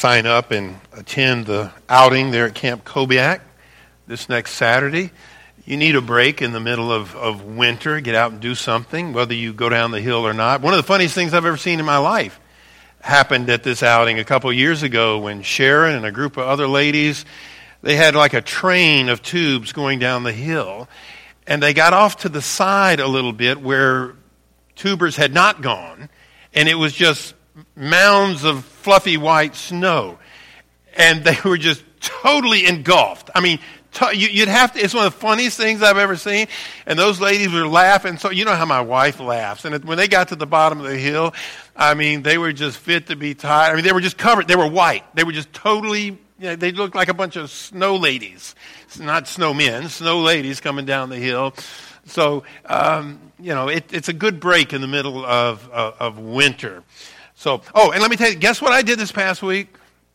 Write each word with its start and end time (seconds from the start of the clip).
sign 0.00 0.24
up 0.24 0.50
and 0.50 0.80
attend 0.94 1.44
the 1.44 1.70
outing 1.86 2.30
there 2.30 2.46
at 2.46 2.54
Camp 2.54 2.86
Kobiak 2.86 3.42
this 4.06 4.30
next 4.30 4.52
Saturday. 4.52 5.10
You 5.66 5.76
need 5.76 5.94
a 5.94 6.00
break 6.00 6.40
in 6.40 6.52
the 6.52 6.58
middle 6.58 6.90
of, 6.90 7.14
of 7.14 7.44
winter, 7.44 8.00
get 8.00 8.14
out 8.14 8.32
and 8.32 8.40
do 8.40 8.54
something, 8.54 9.12
whether 9.12 9.34
you 9.34 9.52
go 9.52 9.68
down 9.68 9.90
the 9.90 10.00
hill 10.00 10.26
or 10.26 10.32
not. 10.32 10.62
One 10.62 10.72
of 10.72 10.78
the 10.78 10.84
funniest 10.84 11.14
things 11.14 11.34
I've 11.34 11.44
ever 11.44 11.58
seen 11.58 11.80
in 11.80 11.84
my 11.84 11.98
life 11.98 12.40
happened 13.02 13.50
at 13.50 13.62
this 13.62 13.82
outing 13.82 14.18
a 14.18 14.24
couple 14.24 14.50
years 14.54 14.82
ago 14.82 15.18
when 15.18 15.42
Sharon 15.42 15.94
and 15.94 16.06
a 16.06 16.10
group 16.10 16.38
of 16.38 16.48
other 16.48 16.66
ladies, 16.66 17.26
they 17.82 17.94
had 17.94 18.14
like 18.14 18.32
a 18.32 18.40
train 18.40 19.10
of 19.10 19.22
tubes 19.22 19.74
going 19.74 19.98
down 19.98 20.22
the 20.22 20.32
hill, 20.32 20.88
and 21.46 21.62
they 21.62 21.74
got 21.74 21.92
off 21.92 22.16
to 22.22 22.30
the 22.30 22.40
side 22.40 23.00
a 23.00 23.06
little 23.06 23.34
bit 23.34 23.60
where 23.60 24.14
tubers 24.76 25.16
had 25.16 25.34
not 25.34 25.60
gone, 25.60 26.08
and 26.54 26.70
it 26.70 26.76
was 26.76 26.94
just 26.94 27.34
mounds 27.76 28.44
of 28.44 28.64
fluffy 28.64 29.16
white 29.16 29.54
snow. 29.54 30.18
And 30.96 31.24
they 31.24 31.36
were 31.44 31.58
just 31.58 31.82
totally 32.00 32.66
engulfed. 32.66 33.30
I 33.34 33.40
mean, 33.40 33.58
you'd 34.12 34.48
have 34.48 34.72
to, 34.72 34.80
it's 34.80 34.94
one 34.94 35.06
of 35.06 35.14
the 35.14 35.18
funniest 35.20 35.56
things 35.56 35.82
I've 35.82 35.98
ever 35.98 36.16
seen. 36.16 36.46
And 36.86 36.98
those 36.98 37.20
ladies 37.20 37.52
were 37.52 37.66
laughing. 37.66 38.18
So, 38.18 38.30
you 38.30 38.44
know 38.44 38.54
how 38.54 38.64
my 38.64 38.80
wife 38.80 39.20
laughs. 39.20 39.64
And 39.64 39.84
when 39.84 39.98
they 39.98 40.08
got 40.08 40.28
to 40.28 40.36
the 40.36 40.46
bottom 40.46 40.80
of 40.80 40.86
the 40.86 40.96
hill, 40.96 41.34
I 41.76 41.94
mean, 41.94 42.22
they 42.22 42.38
were 42.38 42.52
just 42.52 42.78
fit 42.78 43.08
to 43.08 43.16
be 43.16 43.34
tied. 43.34 43.70
I 43.70 43.74
mean, 43.74 43.84
they 43.84 43.92
were 43.92 44.00
just 44.00 44.18
covered. 44.18 44.48
They 44.48 44.56
were 44.56 44.68
white. 44.68 45.04
They 45.14 45.24
were 45.24 45.32
just 45.32 45.52
totally, 45.52 46.04
you 46.04 46.18
know, 46.40 46.56
they 46.56 46.72
looked 46.72 46.94
like 46.94 47.08
a 47.08 47.14
bunch 47.14 47.36
of 47.36 47.50
snow 47.50 47.96
ladies. 47.96 48.54
Not 48.98 49.24
snowmen, 49.24 49.88
snow 49.88 50.20
ladies 50.20 50.60
coming 50.60 50.84
down 50.84 51.10
the 51.10 51.16
hill. 51.16 51.54
So, 52.06 52.44
um, 52.66 53.20
you 53.38 53.54
know, 53.54 53.68
it, 53.68 53.92
it's 53.92 54.08
a 54.08 54.12
good 54.12 54.40
break 54.40 54.72
in 54.72 54.80
the 54.80 54.88
middle 54.88 55.24
of, 55.24 55.68
of, 55.70 55.94
of 56.00 56.18
winter. 56.18 56.82
So, 57.40 57.62
oh, 57.74 57.90
and 57.90 58.02
let 58.02 58.10
me 58.10 58.18
tell 58.18 58.28
you, 58.28 58.36
guess 58.36 58.60
what 58.60 58.70
I 58.70 58.82
did 58.82 58.98
this 58.98 59.10
past 59.10 59.42
week? 59.42 59.74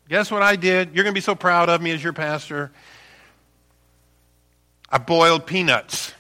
Guess 0.10 0.30
what 0.30 0.44
I 0.44 0.56
did? 0.56 0.94
You're 0.94 1.04
going 1.04 1.12
to 1.12 1.18
be 1.18 1.22
so 1.22 1.34
proud 1.34 1.70
of 1.70 1.82
me 1.82 1.90
as 1.90 2.04
your 2.04 2.14
pastor. 2.14 2.72
I 4.92 5.00
boiled 5.00 5.48
peanuts. 5.48 6.14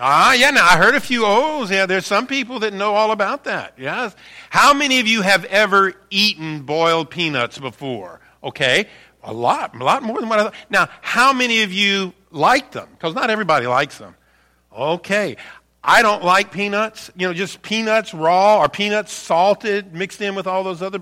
Ah, 0.00 0.32
yeah, 0.32 0.50
now 0.50 0.66
I 0.66 0.76
heard 0.76 0.96
a 0.96 1.00
few 1.00 1.24
ohs. 1.24 1.70
Yeah, 1.70 1.86
there's 1.86 2.04
some 2.04 2.26
people 2.26 2.58
that 2.58 2.72
know 2.72 2.96
all 2.96 3.12
about 3.12 3.44
that. 3.44 3.74
Yes. 3.78 4.16
How 4.50 4.74
many 4.74 4.98
of 4.98 5.06
you 5.06 5.22
have 5.22 5.44
ever 5.44 5.94
eaten 6.10 6.62
boiled 6.62 7.08
peanuts 7.08 7.56
before? 7.56 8.18
Okay. 8.42 8.88
A 9.22 9.32
lot, 9.32 9.80
a 9.80 9.84
lot 9.84 10.02
more 10.02 10.18
than 10.18 10.28
what 10.28 10.40
I 10.40 10.42
thought. 10.42 10.54
Now, 10.68 10.88
how 11.00 11.32
many 11.32 11.62
of 11.62 11.72
you 11.72 12.12
like 12.32 12.72
them? 12.72 12.88
Because 12.90 13.14
not 13.14 13.30
everybody 13.30 13.68
likes 13.68 13.98
them. 13.98 14.16
Okay. 14.76 15.36
I 15.86 16.00
don't 16.00 16.24
like 16.24 16.50
peanuts, 16.50 17.10
you 17.14 17.28
know, 17.28 17.34
just 17.34 17.60
peanuts 17.60 18.14
raw 18.14 18.60
or 18.60 18.70
peanuts 18.70 19.12
salted 19.12 19.94
mixed 19.94 20.22
in 20.22 20.34
with 20.34 20.46
all 20.46 20.64
those 20.64 20.80
other 20.80 21.00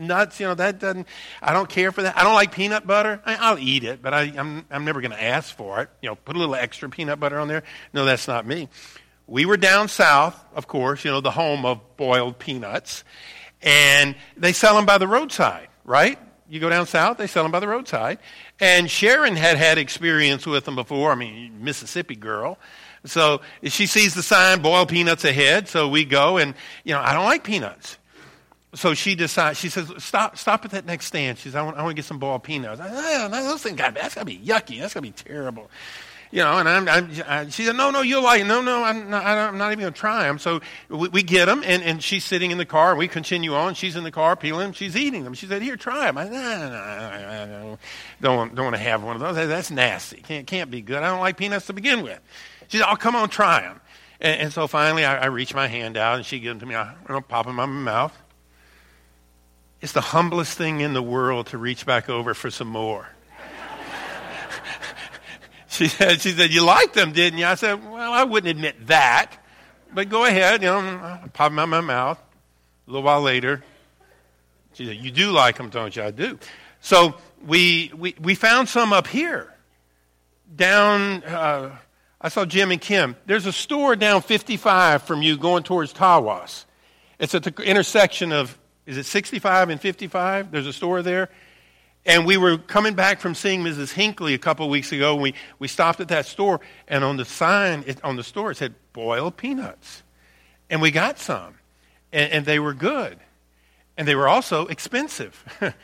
nuts, 0.00 0.38
you 0.38 0.46
know, 0.46 0.54
that 0.54 0.78
doesn't, 0.78 1.08
I 1.42 1.52
don't 1.52 1.68
care 1.68 1.90
for 1.90 2.02
that. 2.02 2.16
I 2.16 2.22
don't 2.22 2.34
like 2.34 2.52
peanut 2.52 2.86
butter. 2.86 3.20
I, 3.26 3.50
will 3.52 3.58
eat 3.58 3.82
it, 3.82 4.00
but 4.00 4.14
I, 4.14 4.32
I'm, 4.36 4.64
I'm 4.70 4.84
never 4.84 5.00
going 5.00 5.10
to 5.10 5.22
ask 5.22 5.54
for 5.54 5.80
it. 5.82 5.90
You 6.00 6.10
know, 6.10 6.14
put 6.14 6.36
a 6.36 6.38
little 6.38 6.54
extra 6.54 6.88
peanut 6.88 7.18
butter 7.18 7.40
on 7.40 7.48
there. 7.48 7.64
No, 7.92 8.04
that's 8.04 8.28
not 8.28 8.46
me. 8.46 8.68
We 9.26 9.46
were 9.46 9.56
down 9.56 9.88
south, 9.88 10.42
of 10.54 10.66
course, 10.68 11.04
you 11.04 11.10
know, 11.10 11.20
the 11.20 11.30
home 11.32 11.64
of 11.64 11.80
boiled 11.96 12.38
peanuts, 12.38 13.04
and 13.62 14.16
they 14.36 14.52
sell 14.52 14.74
them 14.74 14.86
by 14.86 14.98
the 14.98 15.06
roadside, 15.06 15.68
right? 15.84 16.18
You 16.48 16.58
go 16.58 16.68
down 16.68 16.86
south, 16.86 17.18
they 17.18 17.28
sell 17.28 17.44
them 17.44 17.52
by 17.52 17.60
the 17.60 17.68
roadside. 17.68 18.18
And 18.58 18.90
Sharon 18.90 19.36
had 19.36 19.56
had 19.56 19.78
experience 19.78 20.46
with 20.46 20.64
them 20.64 20.74
before. 20.74 21.12
I 21.12 21.14
mean, 21.14 21.62
Mississippi 21.62 22.16
girl. 22.16 22.58
So 23.04 23.40
she 23.64 23.86
sees 23.86 24.14
the 24.14 24.22
sign, 24.22 24.60
boiled 24.60 24.88
peanuts 24.88 25.24
ahead. 25.24 25.68
So 25.68 25.88
we 25.88 26.04
go, 26.04 26.36
and, 26.36 26.54
you 26.84 26.94
know, 26.94 27.00
I 27.00 27.14
don't 27.14 27.24
like 27.24 27.44
peanuts. 27.44 27.96
So 28.74 28.94
she 28.94 29.14
decides, 29.14 29.58
she 29.58 29.68
says, 29.68 29.90
stop, 29.98 30.38
stop 30.38 30.64
at 30.64 30.70
that 30.72 30.86
next 30.86 31.06
stand. 31.06 31.38
She 31.38 31.44
says, 31.44 31.56
I 31.56 31.62
want, 31.62 31.76
I 31.76 31.82
want 31.82 31.92
to 31.92 31.96
get 31.96 32.04
some 32.04 32.18
boiled 32.18 32.44
peanuts. 32.44 32.80
I, 32.80 33.24
oh, 33.24 33.28
those 33.28 33.62
things, 33.62 33.76
got, 33.76 33.94
that's 33.94 34.14
going 34.14 34.26
to 34.26 34.32
be 34.32 34.38
yucky. 34.38 34.80
That's 34.80 34.94
going 34.94 35.02
to 35.04 35.10
be 35.10 35.10
terrible. 35.10 35.70
You 36.32 36.44
know, 36.44 36.58
and 36.58 36.68
I'm, 36.68 36.88
I'm 36.88 37.10
I, 37.26 37.48
she 37.48 37.64
said, 37.64 37.74
no, 37.74 37.90
no, 37.90 38.02
you'll 38.02 38.22
like. 38.22 38.46
No, 38.46 38.62
no, 38.62 38.84
I'm 38.84 39.10
not, 39.10 39.26
I'm 39.26 39.58
not 39.58 39.72
even 39.72 39.80
going 39.80 39.92
to 39.92 39.98
try 39.98 40.22
them. 40.22 40.38
So 40.38 40.60
we, 40.88 41.08
we, 41.08 41.22
get 41.24 41.46
them, 41.46 41.62
and, 41.64 41.82
and 41.82 42.00
she's 42.00 42.24
sitting 42.24 42.52
in 42.52 42.58
the 42.58 42.64
car, 42.64 42.90
and 42.90 42.98
we 43.00 43.08
continue 43.08 43.54
on. 43.54 43.74
She's 43.74 43.96
in 43.96 44.04
the 44.04 44.12
car 44.12 44.36
peeling 44.36 44.66
them. 44.66 44.72
She's 44.72 44.96
eating 44.96 45.24
them. 45.24 45.34
She 45.34 45.46
said, 45.46 45.60
here, 45.60 45.74
try 45.74 46.06
them. 46.06 46.18
I 46.18 46.24
said, 46.26 46.32
nah, 46.32 46.68
nah, 46.68 47.46
nah, 47.46 47.76
don't, 48.20 48.54
don't 48.54 48.66
want 48.66 48.76
to 48.76 48.82
have 48.82 49.02
one 49.02 49.16
of 49.16 49.20
those. 49.20 49.34
That's 49.34 49.72
nasty. 49.72 50.18
Can't, 50.18 50.46
can't 50.46 50.70
be 50.70 50.82
good. 50.82 51.02
I 51.02 51.08
don't 51.10 51.18
like 51.18 51.36
peanuts 51.36 51.66
to 51.66 51.72
begin 51.72 52.02
with. 52.02 52.20
She 52.70 52.78
said, 52.78 52.86
oh, 52.88 52.94
come 52.94 53.16
on, 53.16 53.28
try 53.28 53.62
them. 53.62 53.80
And, 54.20 54.42
and 54.42 54.52
so 54.52 54.68
finally, 54.68 55.04
I, 55.04 55.24
I, 55.24 55.26
reach 55.26 55.54
my 55.54 55.66
hand 55.66 55.96
out, 55.96 56.16
and 56.16 56.24
she 56.24 56.38
gives 56.38 56.52
them 56.52 56.60
to 56.60 56.66
me. 56.66 56.74
I, 56.76 56.94
I 57.08 57.20
pop 57.20 57.46
them 57.46 57.50
in 57.50 57.56
my 57.56 57.66
mouth. 57.66 58.16
It's 59.80 59.92
the 59.92 60.00
humblest 60.00 60.56
thing 60.56 60.80
in 60.80 60.92
the 60.92 61.02
world 61.02 61.48
to 61.48 61.58
reach 61.58 61.84
back 61.84 62.08
over 62.08 62.32
for 62.32 62.48
some 62.48 62.68
more. 62.68 63.08
she 65.68 65.88
said, 65.88 66.20
she 66.20 66.30
said, 66.30 66.50
you 66.50 66.62
liked 66.62 66.94
them, 66.94 67.12
didn't 67.12 67.40
you? 67.40 67.46
I 67.46 67.56
said, 67.56 67.84
well, 67.90 68.12
I 68.12 68.22
wouldn't 68.22 68.50
admit 68.50 68.86
that. 68.86 69.32
But 69.92 70.08
go 70.08 70.24
ahead, 70.24 70.62
you 70.62 70.68
know, 70.68 70.78
I 70.78 71.24
pop 71.32 71.50
them 71.50 71.58
in 71.58 71.68
my 71.68 71.80
mouth. 71.80 72.18
A 72.86 72.90
little 72.90 73.02
while 73.02 73.22
later, 73.22 73.64
she 74.74 74.86
said, 74.86 74.96
you 74.96 75.10
do 75.10 75.32
like 75.32 75.56
them, 75.56 75.70
don't 75.70 75.96
you? 75.96 76.04
I 76.04 76.12
do. 76.12 76.38
So 76.80 77.16
we, 77.44 77.90
we, 77.96 78.14
we 78.20 78.36
found 78.36 78.68
some 78.68 78.92
up 78.92 79.08
here 79.08 79.52
down 80.54 81.24
uh, 81.24 81.76
I 82.20 82.28
saw 82.28 82.44
Jim 82.44 82.70
and 82.70 82.80
Kim. 82.80 83.16
There's 83.24 83.46
a 83.46 83.52
store 83.52 83.96
down 83.96 84.20
55 84.20 85.02
from 85.04 85.22
you 85.22 85.38
going 85.38 85.62
towards 85.62 85.94
Tawas. 85.94 86.66
It's 87.18 87.34
at 87.34 87.44
the 87.44 87.62
intersection 87.62 88.32
of, 88.32 88.58
is 88.86 88.98
it 88.98 89.06
65 89.06 89.70
and 89.70 89.80
55? 89.80 90.50
There's 90.50 90.66
a 90.66 90.72
store 90.72 91.02
there. 91.02 91.30
And 92.04 92.26
we 92.26 92.36
were 92.36 92.58
coming 92.58 92.94
back 92.94 93.20
from 93.20 93.34
seeing 93.34 93.62
Mrs. 93.62 93.92
Hinckley 93.92 94.34
a 94.34 94.38
couple 94.38 94.66
of 94.66 94.70
weeks 94.70 94.92
ago. 94.92 95.16
We, 95.16 95.34
we 95.58 95.68
stopped 95.68 96.00
at 96.00 96.08
that 96.08 96.26
store, 96.26 96.60
and 96.88 97.04
on 97.04 97.18
the 97.18 97.26
sign 97.26 97.84
it, 97.86 98.02
on 98.02 98.16
the 98.16 98.24
store 98.24 98.50
it 98.50 98.56
said 98.56 98.74
boiled 98.92 99.36
peanuts. 99.36 100.02
And 100.70 100.80
we 100.80 100.90
got 100.90 101.18
some, 101.18 101.54
and, 102.12 102.32
and 102.32 102.46
they 102.46 102.58
were 102.58 102.74
good. 102.74 103.18
And 103.96 104.08
they 104.08 104.14
were 104.14 104.28
also 104.28 104.66
expensive. 104.66 105.44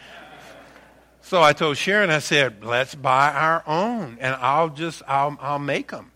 so 1.21 1.43
I 1.43 1.53
told 1.53 1.77
Sharon, 1.77 2.09
I 2.09 2.21
said, 2.21 2.65
let's 2.65 2.95
buy 2.95 3.31
our 3.33 3.63
own, 3.67 4.17
and 4.21 4.35
I'll 4.37 4.71
just, 4.71 5.03
I'll, 5.07 5.37
I'll 5.41 5.59
make 5.59 5.91
them 5.91 6.13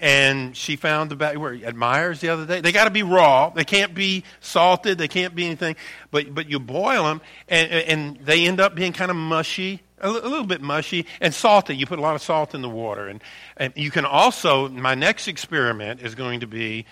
and 0.00 0.56
she 0.56 0.76
found 0.76 1.10
the 1.10 1.16
bag 1.16 1.36
where 1.36 1.54
at 1.54 1.74
Meijer's 1.74 2.20
the 2.20 2.28
other 2.28 2.46
day. 2.46 2.60
They 2.60 2.72
got 2.72 2.84
to 2.84 2.90
be 2.90 3.02
raw. 3.02 3.50
They 3.50 3.64
can't 3.64 3.94
be 3.94 4.24
salted. 4.40 4.98
They 4.98 5.08
can't 5.08 5.34
be 5.34 5.46
anything. 5.46 5.76
But 6.10 6.34
but 6.34 6.48
you 6.48 6.60
boil 6.60 7.04
them, 7.04 7.20
and 7.48 7.70
and 7.70 8.18
they 8.18 8.46
end 8.46 8.60
up 8.60 8.74
being 8.74 8.92
kind 8.92 9.10
of 9.10 9.16
mushy, 9.16 9.82
a, 10.00 10.10
little 10.10 10.46
bit 10.46 10.60
mushy, 10.60 11.06
and 11.20 11.34
salty. 11.34 11.76
You 11.76 11.86
put 11.86 11.98
a 11.98 12.02
lot 12.02 12.14
of 12.14 12.22
salt 12.22 12.54
in 12.54 12.62
the 12.62 12.68
water, 12.68 13.08
and 13.08 13.22
and 13.56 13.72
you 13.76 13.90
can 13.90 14.04
also. 14.04 14.68
My 14.68 14.94
next 14.94 15.28
experiment 15.28 16.00
is 16.00 16.14
going 16.14 16.40
to 16.40 16.46
be. 16.46 16.86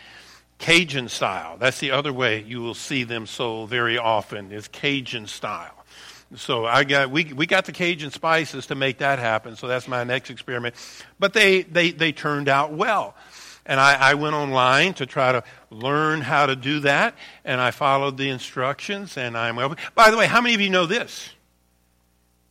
Cajun 0.59 1.11
style. 1.11 1.59
That's 1.59 1.81
the 1.81 1.91
other 1.91 2.15
way 2.15 2.43
you 2.43 2.63
will 2.63 2.73
see 2.73 3.05
them 3.05 3.27
sold 3.27 3.69
very 3.69 3.99
often 3.99 4.53
is 4.53 4.69
Cajun 4.69 5.27
style. 5.27 5.76
So 6.35 6.67
I 6.67 6.85
got 6.85 7.11
we 7.11 7.33
we 7.33 7.47
got 7.47 7.67
the 7.67 7.73
Cajun 7.73 8.11
spices 8.11 8.67
to 8.67 8.75
make 8.75 8.99
that 8.99 9.19
happen. 9.19 9.57
So 9.57 9.69
that's 9.69 9.87
my 9.87 10.03
next 10.05 10.31
experiment. 10.31 10.75
But 11.19 11.33
they 11.33 11.63
they 11.63 11.93
they 11.93 12.13
turned 12.13 12.49
out 12.49 12.73
well. 12.73 13.15
And 13.69 13.81
I, 13.81 13.95
I 13.95 14.15
went 14.15 14.37
online 14.37 14.95
to 14.95 15.07
try 15.07 15.33
to 15.33 15.43
learn 15.71 16.21
how 16.21 16.47
to 16.47 16.55
do 16.55 16.81
that, 16.81 17.17
and 17.45 17.61
I 17.61 17.73
followed 17.73 18.17
the 18.17 18.31
instructions, 18.31 19.17
and 19.17 19.37
I'm 19.37 19.57
well. 19.57 19.75
By 19.97 20.13
the 20.13 20.17
way, 20.17 20.29
how 20.29 20.41
many 20.41 20.55
of 20.55 20.61
you 20.61 20.71
know 20.71 20.87
this? 20.87 21.31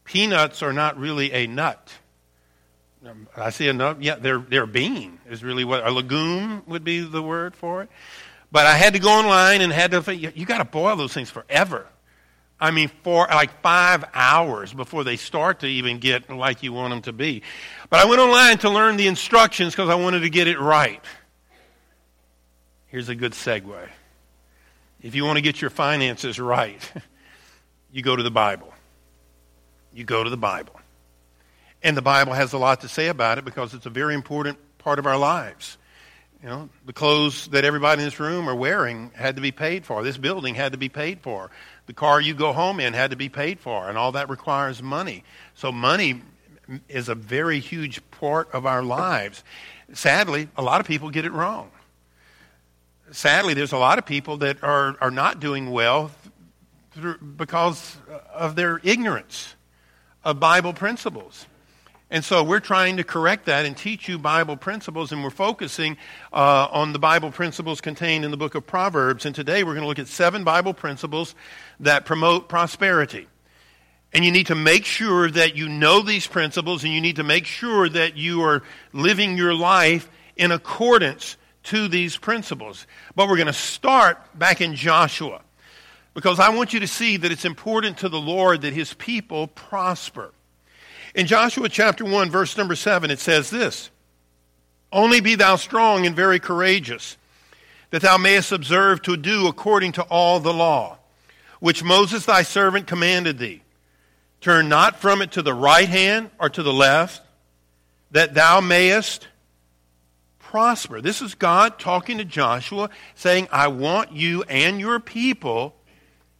Peanuts 0.04 0.62
are 0.62 0.74
not 0.74 0.98
really 0.98 1.32
a 1.32 1.48
nut. 1.48 1.92
I 3.38 3.50
see 3.50 3.68
a 3.68 3.74
nut. 3.74 4.02
Yeah, 4.02 4.16
they're, 4.16 4.40
they're 4.40 4.64
a 4.64 4.68
bean, 4.68 5.20
is 5.30 5.44
really 5.44 5.64
what 5.64 5.86
a 5.86 5.92
legume 5.92 6.64
would 6.68 6.84
be 6.84 7.00
the 7.02 7.22
word 7.22 7.56
for 7.56 7.82
it. 7.84 7.90
But 8.52 8.66
I 8.66 8.76
had 8.76 8.94
to 8.94 9.00
go 9.00 9.10
online 9.10 9.62
and 9.62 9.72
had 9.72 9.92
to, 9.92 10.16
you 10.16 10.46
got 10.46 10.60
to 10.60 10.66
boil 10.66 10.96
those 10.96 11.14
things 11.14 11.30
forever. 11.30 11.88
I 12.60 12.72
mean, 12.72 12.90
for 13.04 13.28
like 13.28 13.62
five 13.62 14.06
hours 14.14 14.74
before 14.74 15.04
they 15.04 15.18
start 15.18 15.60
to 15.60 15.68
even 15.68 16.00
get 16.00 16.30
like 16.30 16.64
you 16.64 16.72
want 16.72 16.92
them 16.92 17.02
to 17.04 17.14
be. 17.14 17.44
But 17.90 18.00
I 18.00 18.06
went 18.06 18.22
online 18.22 18.58
to 18.60 18.70
learn 18.70 18.96
the 18.98 19.08
instructions 19.08 19.74
because 19.74 19.90
I 19.90 19.96
wanted 19.96 20.22
to 20.22 20.30
get 20.30 20.48
it 20.48 20.60
right. 20.60 21.04
Here's 22.88 23.10
a 23.10 23.16
good 23.16 23.34
segue. 23.34 23.90
If 25.02 25.16
you 25.16 25.26
want 25.26 25.38
to 25.38 25.42
get 25.42 25.60
your 25.60 25.70
finances 25.70 26.40
right, 26.40 26.80
you 27.92 28.02
go 28.02 28.16
to 28.16 28.24
the 28.24 28.32
Bible. 28.32 28.74
You 29.94 30.06
go 30.06 30.24
to 30.24 30.30
the 30.30 30.38
Bible. 30.38 30.80
And 31.84 31.96
the 31.96 32.02
Bible 32.02 32.34
has 32.34 32.54
a 32.54 32.58
lot 32.58 32.82
to 32.82 32.88
say 32.88 33.08
about 33.08 33.38
it 33.38 33.46
because 33.46 33.74
it's 33.74 33.86
a 33.86 33.90
very 33.90 34.16
important 34.16 34.58
part 34.78 34.98
of 34.98 35.06
our 35.06 35.18
lives. 35.18 35.78
You 36.42 36.50
know, 36.50 36.70
the 36.86 36.94
clothes 36.94 37.48
that 37.48 37.66
everybody 37.66 38.02
in 38.02 38.08
this 38.08 38.20
room 38.20 38.48
are 38.48 38.56
wearing 38.56 39.12
had 39.16 39.36
to 39.36 39.42
be 39.42 39.52
paid 39.52 39.86
for. 39.86 40.04
This 40.04 40.18
building 40.18 40.56
had 40.56 40.72
to 40.72 40.78
be 40.78 40.90
paid 40.90 41.22
for. 41.22 41.50
The 41.86 41.94
car 41.94 42.20
you 42.20 42.34
go 42.34 42.52
home 42.54 42.80
in 42.80 42.94
had 42.94 43.12
to 43.12 43.16
be 43.16 43.30
paid 43.30 43.60
for, 43.60 43.88
and 43.88 43.98
all 43.98 44.12
that 44.14 44.30
requires 44.30 44.82
money. 44.82 45.24
So 45.54 45.72
money 45.72 46.22
is 46.90 47.10
a 47.10 47.16
very 47.16 47.60
huge 47.60 48.02
part 48.12 48.52
of 48.54 48.66
our 48.66 48.82
lives. 48.82 49.44
Sadly, 49.94 50.50
a 50.58 50.64
lot 50.64 50.82
of 50.82 50.88
people 50.88 51.10
get 51.12 51.26
it 51.26 51.32
wrong. 51.32 51.70
Sadly, 53.12 53.54
there's 53.54 53.72
a 53.72 53.78
lot 53.78 54.00
of 54.00 54.06
people 54.06 54.38
that 54.38 54.64
are, 54.64 54.98
are 55.00 55.12
not 55.12 55.40
doing 55.40 55.70
well 55.70 56.10
through, 56.92 57.18
because 57.20 57.98
of 58.34 58.56
their 58.56 58.80
ignorance 58.84 59.56
of 60.24 60.40
Bible 60.40 60.74
principles. 60.74 61.46
And 62.12 62.24
so 62.24 62.44
we're 62.44 62.60
trying 62.60 62.98
to 62.98 63.04
correct 63.04 63.48
that 63.48 63.66
and 63.66 63.76
teach 63.76 64.08
you 64.08 64.20
Bible 64.20 64.58
principles, 64.58 65.12
and 65.12 65.24
we're 65.24 65.32
focusing 65.32 65.98
uh, 66.32 66.68
on 66.72 66.94
the 66.94 67.00
Bible 67.00 67.32
principles 67.32 67.82
contained 67.82 68.24
in 68.24 68.30
the 68.30 68.38
book 68.38 68.54
of 68.54 68.68
Proverbs. 68.68 69.26
And 69.26 69.34
today 69.34 69.64
we're 69.64 69.74
going 69.74 69.82
to 69.82 69.88
look 69.88 69.98
at 69.98 70.08
seven 70.08 70.44
Bible 70.44 70.76
principles 70.76 71.34
that 71.80 72.06
promote 72.06 72.48
prosperity. 72.48 73.28
And 74.14 74.24
you 74.24 74.32
need 74.32 74.48
to 74.48 74.56
make 74.56 74.86
sure 74.86 75.32
that 75.32 75.58
you 75.58 75.68
know 75.68 76.02
these 76.02 76.28
principles, 76.28 76.84
and 76.84 76.94
you 76.94 77.02
need 77.02 77.16
to 77.16 77.24
make 77.24 77.48
sure 77.48 77.90
that 77.90 78.16
you 78.16 78.44
are 78.44 78.62
living 78.94 79.36
your 79.36 79.56
life 79.56 80.08
in 80.38 80.52
accordance 80.52 81.38
to 81.64 81.88
these 81.88 82.18
principles. 82.18 82.86
But 83.16 83.28
we're 83.28 83.38
going 83.38 83.48
to 83.48 83.54
start 83.54 84.20
back 84.38 84.62
in 84.62 84.76
Joshua 84.76 85.42
because 86.14 86.40
I 86.40 86.50
want 86.50 86.72
you 86.72 86.82
to 86.82 86.88
see 86.88 87.18
that 87.18 87.32
it's 87.32 87.46
important 87.46 87.98
to 88.00 88.10
the 88.10 88.22
Lord 88.22 88.62
that 88.62 88.74
his 88.74 88.94
people 88.94 89.48
prosper. 89.48 90.32
In 91.16 91.28
Joshua 91.28 91.70
chapter 91.70 92.04
1, 92.04 92.30
verse 92.30 92.58
number 92.58 92.76
7, 92.76 93.10
it 93.10 93.20
says 93.20 93.50
this 93.50 93.90
Only 94.92 95.22
be 95.22 95.36
thou 95.36 95.56
strong 95.56 96.06
and 96.06 96.14
very 96.14 96.40
courageous, 96.40 97.16
that 97.92 98.02
thou 98.02 98.18
mayest 98.18 98.52
observe 98.52 99.02
to 99.04 99.16
do 99.16 99.48
according 99.48 99.94
to 99.94 100.04
all 100.04 100.42
the 100.42 100.54
law, 100.54 100.98
which 101.62 101.84
Moses 101.84 102.26
thy 102.26 102.44
servant 102.44 102.86
commanded 102.86 103.40
thee. 103.40 103.62
Turn 104.42 104.68
not 104.68 105.00
from 105.00 105.22
it 105.22 105.32
to 105.32 105.42
the 105.42 105.54
right 105.54 105.88
hand 105.88 106.32
or 106.38 106.50
to 106.50 106.62
the 106.62 106.74
left, 106.74 107.22
that 108.12 108.34
thou 108.34 108.60
mayest 108.60 109.30
prosper. 110.38 111.00
This 111.00 111.22
is 111.22 111.34
God 111.34 111.80
talking 111.80 112.18
to 112.18 112.26
Joshua, 112.26 112.90
saying, 113.16 113.48
I 113.54 113.70
want 113.70 114.12
you 114.12 114.44
and 114.44 114.82
your 114.82 115.00
people 115.00 115.76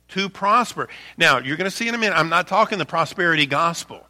to 0.10 0.28
prosper. 0.28 0.90
Now, 1.18 1.40
you're 1.40 1.58
going 1.58 1.70
to 1.70 1.76
see 1.76 1.88
in 1.88 1.96
a 1.96 1.98
minute, 1.98 2.18
I'm 2.18 2.30
not 2.30 2.50
talking 2.50 2.78
the 2.78 2.86
prosperity 2.86 3.46
gospel. 3.46 4.05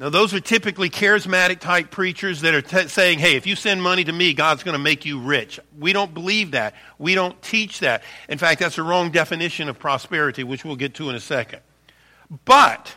Now, 0.00 0.08
those 0.08 0.32
are 0.32 0.40
typically 0.40 0.88
charismatic 0.88 1.60
type 1.60 1.90
preachers 1.90 2.40
that 2.40 2.54
are 2.54 2.62
t- 2.62 2.88
saying, 2.88 3.18
hey, 3.18 3.36
if 3.36 3.46
you 3.46 3.54
send 3.54 3.82
money 3.82 4.02
to 4.02 4.12
me, 4.12 4.32
God's 4.32 4.62
going 4.62 4.72
to 4.72 4.78
make 4.78 5.04
you 5.04 5.20
rich. 5.20 5.60
We 5.78 5.92
don't 5.92 6.14
believe 6.14 6.52
that. 6.52 6.74
We 6.98 7.14
don't 7.14 7.40
teach 7.42 7.80
that. 7.80 8.02
In 8.26 8.38
fact, 8.38 8.60
that's 8.60 8.78
a 8.78 8.82
wrong 8.82 9.10
definition 9.10 9.68
of 9.68 9.78
prosperity, 9.78 10.42
which 10.42 10.64
we'll 10.64 10.76
get 10.76 10.94
to 10.94 11.10
in 11.10 11.16
a 11.16 11.20
second. 11.20 11.60
But 12.46 12.96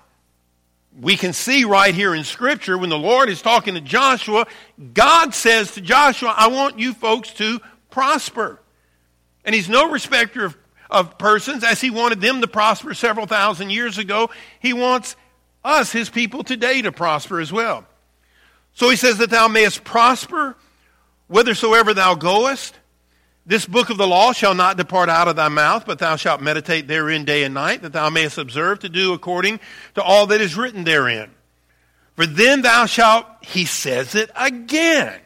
we 0.98 1.18
can 1.18 1.34
see 1.34 1.66
right 1.66 1.94
here 1.94 2.16
in 2.16 2.24
Scripture 2.24 2.78
when 2.78 2.90
the 2.90 2.98
Lord 2.98 3.28
is 3.28 3.42
talking 3.42 3.74
to 3.74 3.82
Joshua, 3.82 4.48
God 4.94 5.34
says 5.34 5.72
to 5.74 5.82
Joshua, 5.82 6.34
I 6.38 6.48
want 6.48 6.80
you 6.80 6.94
folks 6.94 7.34
to 7.34 7.60
prosper. 7.90 8.62
And 9.44 9.54
He's 9.54 9.68
no 9.68 9.92
respecter 9.92 10.46
of, 10.46 10.58
of 10.90 11.18
persons, 11.18 11.66
as 11.66 11.82
He 11.82 11.90
wanted 11.90 12.22
them 12.22 12.40
to 12.40 12.48
prosper 12.48 12.94
several 12.94 13.26
thousand 13.26 13.72
years 13.72 13.98
ago. 13.98 14.30
He 14.62 14.72
wants 14.72 15.18
us, 15.64 15.92
his 15.92 16.10
people 16.10 16.44
today, 16.44 16.82
to 16.82 16.92
prosper 16.92 17.40
as 17.40 17.52
well. 17.52 17.86
So 18.74 18.90
he 18.90 18.96
says 18.96 19.18
that 19.20 19.30
thou 19.30 19.48
mayest 19.48 19.84
prosper 19.84 20.56
whithersoever 21.28 21.94
thou 21.94 22.16
goest. 22.16 22.76
This 23.46 23.66
book 23.66 23.90
of 23.90 23.98
the 23.98 24.08
law 24.08 24.32
shall 24.32 24.56
not 24.56 24.78
depart 24.78 25.10
out 25.10 25.28
of 25.28 25.36
thy 25.36 25.50
mouth, 25.50 25.86
but 25.86 26.00
thou 26.00 26.16
shalt 26.16 26.42
meditate 26.42 26.88
therein 26.88 27.26
day 27.26 27.44
and 27.44 27.54
night, 27.54 27.82
that 27.82 27.92
thou 27.92 28.10
mayest 28.10 28.38
observe 28.38 28.80
to 28.80 28.90
do 28.90 29.14
according 29.14 29.60
to 29.96 30.02
all 30.02 30.28
that 30.28 30.40
is 30.42 30.56
written 30.56 30.86
therein. 30.86 31.30
For 32.16 32.26
then 32.26 32.62
thou 32.62 32.86
shalt, 32.86 33.26
he 33.42 33.66
says 33.66 34.16
it 34.16 34.32
again, 34.36 35.20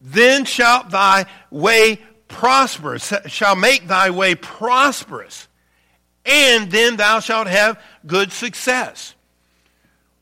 then 0.00 0.44
shalt 0.44 0.90
thy 0.90 1.26
way 1.50 2.00
prosper, 2.28 2.98
shall 2.98 3.56
make 3.56 3.88
thy 3.88 4.10
way 4.10 4.34
prosperous, 4.34 5.48
and 6.26 6.70
then 6.70 6.96
thou 6.96 7.20
shalt 7.20 7.46
have 7.46 7.80
good 8.06 8.30
success. 8.30 9.14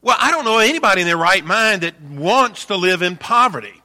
Well, 0.04 0.18
I 0.20 0.30
don't 0.30 0.44
know 0.44 0.58
anybody 0.58 1.00
in 1.00 1.06
their 1.06 1.16
right 1.16 1.42
mind 1.42 1.80
that 1.80 1.98
wants 1.98 2.66
to 2.66 2.76
live 2.76 3.00
in 3.00 3.16
poverty, 3.16 3.82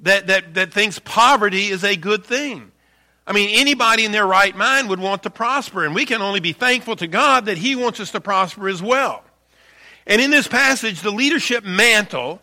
that, 0.00 0.28
that, 0.28 0.54
that 0.54 0.72
thinks 0.72 0.98
poverty 0.98 1.66
is 1.66 1.84
a 1.84 1.96
good 1.96 2.24
thing. 2.24 2.72
I 3.26 3.34
mean, 3.34 3.50
anybody 3.52 4.06
in 4.06 4.10
their 4.10 4.26
right 4.26 4.56
mind 4.56 4.88
would 4.88 5.00
want 5.00 5.24
to 5.24 5.30
prosper, 5.30 5.84
and 5.84 5.94
we 5.94 6.06
can 6.06 6.22
only 6.22 6.40
be 6.40 6.54
thankful 6.54 6.96
to 6.96 7.06
God 7.06 7.44
that 7.44 7.58
He 7.58 7.76
wants 7.76 8.00
us 8.00 8.10
to 8.12 8.22
prosper 8.22 8.70
as 8.70 8.82
well. 8.82 9.22
And 10.06 10.22
in 10.22 10.30
this 10.30 10.48
passage, 10.48 11.02
the 11.02 11.10
leadership 11.10 11.62
mantle 11.62 12.40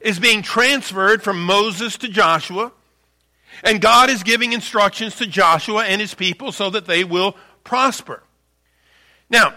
is 0.00 0.18
being 0.18 0.42
transferred 0.42 1.22
from 1.22 1.44
Moses 1.44 1.96
to 1.98 2.08
Joshua, 2.08 2.72
and 3.62 3.80
God 3.80 4.10
is 4.10 4.24
giving 4.24 4.52
instructions 4.52 5.14
to 5.16 5.28
Joshua 5.28 5.84
and 5.84 6.00
his 6.00 6.12
people 6.12 6.50
so 6.50 6.70
that 6.70 6.86
they 6.86 7.04
will 7.04 7.36
prosper. 7.62 8.20
Now, 9.30 9.54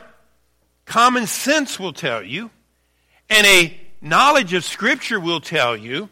common 0.86 1.26
sense 1.26 1.80
will 1.80 1.92
tell 1.92 2.22
you 2.22 2.52
and 3.30 3.45
a 3.48 3.77
knowledge 4.01 4.54
of 4.54 4.63
Scripture 4.63 5.19
will 5.19 5.42
tell 5.42 5.75
you 5.75 6.10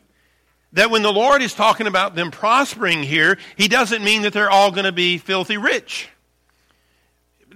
that 0.73 0.89
when 0.89 1.03
the 1.03 1.11
Lord 1.11 1.41
is 1.41 1.53
talking 1.53 1.87
about 1.87 2.15
them 2.15 2.31
prospering 2.31 3.03
here, 3.03 3.37
He 3.55 3.67
doesn't 3.67 4.03
mean 4.03 4.23
that 4.23 4.33
they're 4.33 4.49
all 4.49 4.71
going 4.71 4.85
to 4.85 4.91
be 4.91 5.17
filthy 5.17 5.57
rich. 5.57 6.09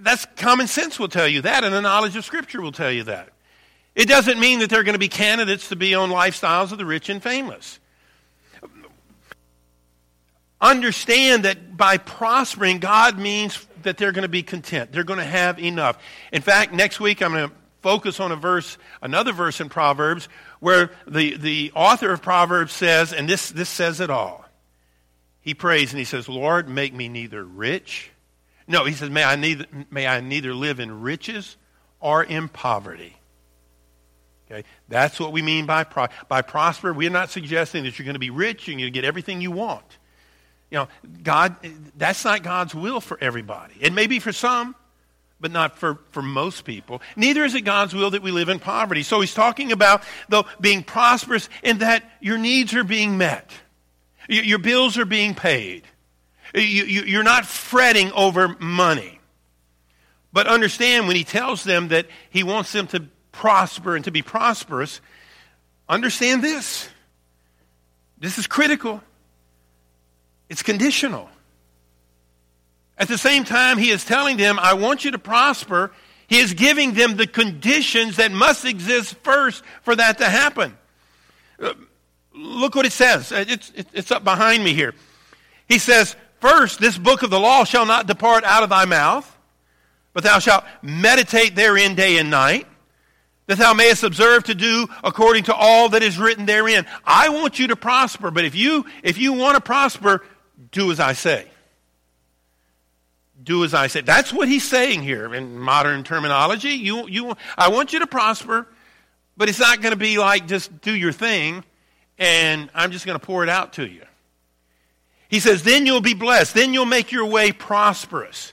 That's 0.00 0.24
common 0.36 0.68
sense 0.68 0.98
will 0.98 1.08
tell 1.08 1.26
you 1.26 1.42
that, 1.42 1.64
and 1.64 1.74
the 1.74 1.80
knowledge 1.80 2.14
of 2.14 2.24
Scripture 2.24 2.60
will 2.60 2.72
tell 2.72 2.92
you 2.92 3.04
that. 3.04 3.30
It 3.96 4.06
doesn't 4.06 4.38
mean 4.38 4.60
that 4.60 4.70
they're 4.70 4.84
going 4.84 4.94
to 4.94 5.00
be 5.00 5.08
candidates 5.08 5.70
to 5.70 5.76
be 5.76 5.96
on 5.96 6.10
lifestyles 6.10 6.70
of 6.70 6.78
the 6.78 6.86
rich 6.86 7.08
and 7.08 7.20
famous. 7.20 7.80
Understand 10.60 11.44
that 11.44 11.76
by 11.76 11.98
prospering, 11.98 12.78
God 12.78 13.18
means 13.18 13.66
that 13.82 13.96
they're 13.96 14.12
going 14.12 14.22
to 14.22 14.28
be 14.28 14.42
content. 14.42 14.92
They're 14.92 15.04
going 15.04 15.20
to 15.20 15.24
have 15.24 15.58
enough. 15.58 16.00
In 16.32 16.42
fact, 16.42 16.72
next 16.72 17.00
week 17.00 17.22
I'm 17.22 17.32
going 17.32 17.48
to 17.48 17.54
focus 17.80 18.20
on 18.20 18.32
a 18.32 18.36
verse, 18.36 18.78
another 19.02 19.32
verse 19.32 19.60
in 19.60 19.68
Proverbs, 19.68 20.28
where 20.60 20.90
the, 21.06 21.36
the 21.36 21.72
author 21.74 22.12
of 22.12 22.22
Proverbs 22.22 22.72
says, 22.72 23.12
and 23.12 23.28
this, 23.28 23.50
this 23.50 23.68
says 23.68 24.00
it 24.00 24.10
all. 24.10 24.44
He 25.40 25.54
prays 25.54 25.92
and 25.92 25.98
he 25.98 26.04
says, 26.04 26.28
Lord, 26.28 26.68
make 26.68 26.92
me 26.92 27.08
neither 27.08 27.44
rich. 27.44 28.10
No, 28.66 28.84
he 28.84 28.92
says, 28.92 29.08
may 29.08 29.24
I 29.24 29.36
neither, 29.36 29.64
may 29.90 30.06
I 30.06 30.20
neither 30.20 30.54
live 30.54 30.78
in 30.80 31.00
riches 31.00 31.56
or 32.00 32.22
in 32.22 32.48
poverty. 32.48 33.16
Okay, 34.50 34.64
that's 34.88 35.20
what 35.20 35.32
we 35.32 35.42
mean 35.42 35.66
by, 35.66 35.84
pro- 35.84 36.08
by 36.28 36.42
prosper. 36.42 36.92
We're 36.92 37.10
not 37.10 37.30
suggesting 37.30 37.84
that 37.84 37.98
you're 37.98 38.04
going 38.04 38.14
to 38.14 38.20
be 38.20 38.30
rich 38.30 38.68
and 38.68 38.80
you 38.80 38.90
get 38.90 39.04
everything 39.04 39.40
you 39.40 39.50
want. 39.50 39.84
You 40.70 40.78
know, 40.78 40.88
God, 41.22 41.56
that's 41.96 42.24
not 42.24 42.42
God's 42.42 42.74
will 42.74 43.00
for 43.00 43.18
everybody. 43.20 43.74
It 43.80 43.92
may 43.92 44.06
be 44.06 44.18
for 44.18 44.32
some, 44.32 44.74
but 45.40 45.50
not 45.50 45.78
for, 45.78 45.98
for 46.10 46.22
most 46.22 46.64
people. 46.64 47.00
Neither 47.16 47.44
is 47.44 47.54
it 47.54 47.62
God's 47.62 47.94
will 47.94 48.10
that 48.10 48.22
we 48.22 48.30
live 48.30 48.48
in 48.48 48.58
poverty. 48.58 49.02
So 49.02 49.20
he's 49.20 49.34
talking 49.34 49.72
about, 49.72 50.02
though, 50.28 50.46
being 50.60 50.82
prosperous 50.82 51.48
in 51.62 51.78
that 51.78 52.02
your 52.20 52.38
needs 52.38 52.74
are 52.74 52.84
being 52.84 53.18
met, 53.18 53.50
your 54.28 54.58
bills 54.58 54.98
are 54.98 55.04
being 55.04 55.34
paid. 55.34 55.84
You're 56.54 57.22
not 57.22 57.46
fretting 57.46 58.10
over 58.12 58.56
money. 58.58 59.20
But 60.32 60.46
understand 60.46 61.06
when 61.06 61.16
he 61.16 61.24
tells 61.24 61.64
them 61.64 61.88
that 61.88 62.06
he 62.30 62.42
wants 62.42 62.72
them 62.72 62.86
to 62.88 63.04
prosper 63.32 63.96
and 63.96 64.04
to 64.04 64.10
be 64.10 64.22
prosperous, 64.22 65.00
understand 65.88 66.42
this. 66.42 66.88
This 68.18 68.38
is 68.38 68.46
critical. 68.46 69.02
It's 70.48 70.62
conditional. 70.62 71.28
At 72.98 73.08
the 73.08 73.18
same 73.18 73.44
time, 73.44 73.78
he 73.78 73.90
is 73.90 74.04
telling 74.04 74.36
them, 74.36 74.58
I 74.58 74.74
want 74.74 75.04
you 75.04 75.12
to 75.12 75.18
prosper. 75.18 75.92
He 76.26 76.38
is 76.38 76.52
giving 76.52 76.94
them 76.94 77.16
the 77.16 77.26
conditions 77.26 78.16
that 78.16 78.32
must 78.32 78.64
exist 78.64 79.14
first 79.22 79.62
for 79.82 79.94
that 79.94 80.18
to 80.18 80.24
happen. 80.24 80.76
Uh, 81.60 81.74
look 82.34 82.74
what 82.74 82.86
it 82.86 82.92
says. 82.92 83.30
Uh, 83.30 83.44
it's, 83.48 83.72
it's 83.74 84.10
up 84.10 84.24
behind 84.24 84.64
me 84.64 84.74
here. 84.74 84.94
He 85.68 85.78
says, 85.78 86.16
First, 86.40 86.80
this 86.80 86.96
book 86.96 87.22
of 87.22 87.30
the 87.30 87.40
law 87.40 87.64
shall 87.64 87.86
not 87.86 88.06
depart 88.06 88.44
out 88.44 88.62
of 88.62 88.68
thy 88.68 88.84
mouth, 88.84 89.36
but 90.12 90.22
thou 90.22 90.38
shalt 90.38 90.64
meditate 90.82 91.56
therein 91.56 91.96
day 91.96 92.18
and 92.18 92.30
night, 92.30 92.66
that 93.46 93.58
thou 93.58 93.74
mayest 93.74 94.04
observe 94.04 94.44
to 94.44 94.54
do 94.54 94.86
according 95.02 95.44
to 95.44 95.54
all 95.54 95.88
that 95.88 96.02
is 96.02 96.16
written 96.16 96.46
therein. 96.46 96.86
I 97.04 97.30
want 97.30 97.58
you 97.58 97.68
to 97.68 97.76
prosper, 97.76 98.30
but 98.30 98.44
if 98.44 98.54
you, 98.54 98.86
if 99.02 99.18
you 99.18 99.32
want 99.32 99.56
to 99.56 99.60
prosper, 99.60 100.24
do 100.70 100.92
as 100.92 101.00
I 101.00 101.12
say 101.14 101.48
do 103.48 103.64
as 103.64 103.74
I 103.74 103.86
say. 103.88 104.02
That's 104.02 104.32
what 104.32 104.46
he's 104.46 104.68
saying 104.68 105.02
here 105.02 105.34
in 105.34 105.58
modern 105.58 106.04
terminology. 106.04 106.70
You, 106.70 107.08
you, 107.08 107.34
I 107.56 107.70
want 107.70 107.92
you 107.92 108.00
to 108.00 108.06
prosper, 108.06 108.68
but 109.36 109.48
it's 109.48 109.58
not 109.58 109.80
going 109.80 109.92
to 109.92 109.98
be 109.98 110.18
like 110.18 110.46
just 110.46 110.80
do 110.82 110.94
your 110.94 111.12
thing 111.12 111.64
and 112.18 112.70
I'm 112.74 112.92
just 112.92 113.06
going 113.06 113.18
to 113.18 113.24
pour 113.24 113.42
it 113.42 113.48
out 113.48 113.74
to 113.74 113.86
you. 113.88 114.02
He 115.28 115.40
says, 115.40 115.62
then 115.62 115.86
you'll 115.86 116.00
be 116.00 116.14
blessed. 116.14 116.54
Then 116.54 116.74
you'll 116.74 116.84
make 116.84 117.10
your 117.10 117.26
way 117.26 117.52
prosperous. 117.52 118.52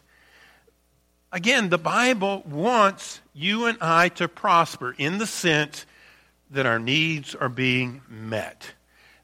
Again, 1.32 1.70
the 1.70 1.78
Bible 1.78 2.44
wants 2.46 3.20
you 3.34 3.66
and 3.66 3.78
I 3.82 4.10
to 4.10 4.28
prosper 4.28 4.96
in 4.98 5.18
the 5.18 5.28
sense 5.28 5.86
that 6.52 6.66
our 6.66 6.80
needs 6.80 7.36
are 7.36 7.50
being 7.50 8.02
met, 8.08 8.74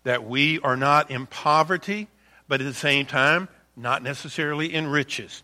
that 0.03 0.25
we 0.25 0.59
are 0.59 0.75
not 0.75 1.11
in 1.11 1.27
poverty, 1.27 2.09
but 2.49 2.59
at 2.59 2.65
the 2.65 2.73
same 2.73 3.05
time, 3.05 3.47
not 3.77 4.03
necessarily 4.03 4.73
in 4.73 4.87
riches. 4.87 5.43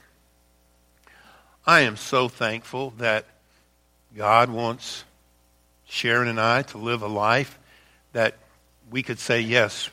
I 1.65 1.81
am 1.81 1.95
so 1.95 2.27
thankful 2.27 2.93
that 2.97 3.25
God 4.15 4.49
wants 4.49 5.03
Sharon 5.87 6.27
and 6.27 6.39
I 6.39 6.63
to 6.63 6.77
live 6.77 7.01
a 7.01 7.07
life 7.07 7.59
that 8.13 8.35
we 8.89 9.03
could 9.03 9.19
say, 9.19 9.41
yes, 9.41 9.89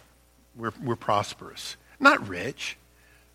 we're, 0.57 0.73
we're 0.83 0.97
prosperous. 0.97 1.77
Not 2.01 2.27
rich, 2.29 2.77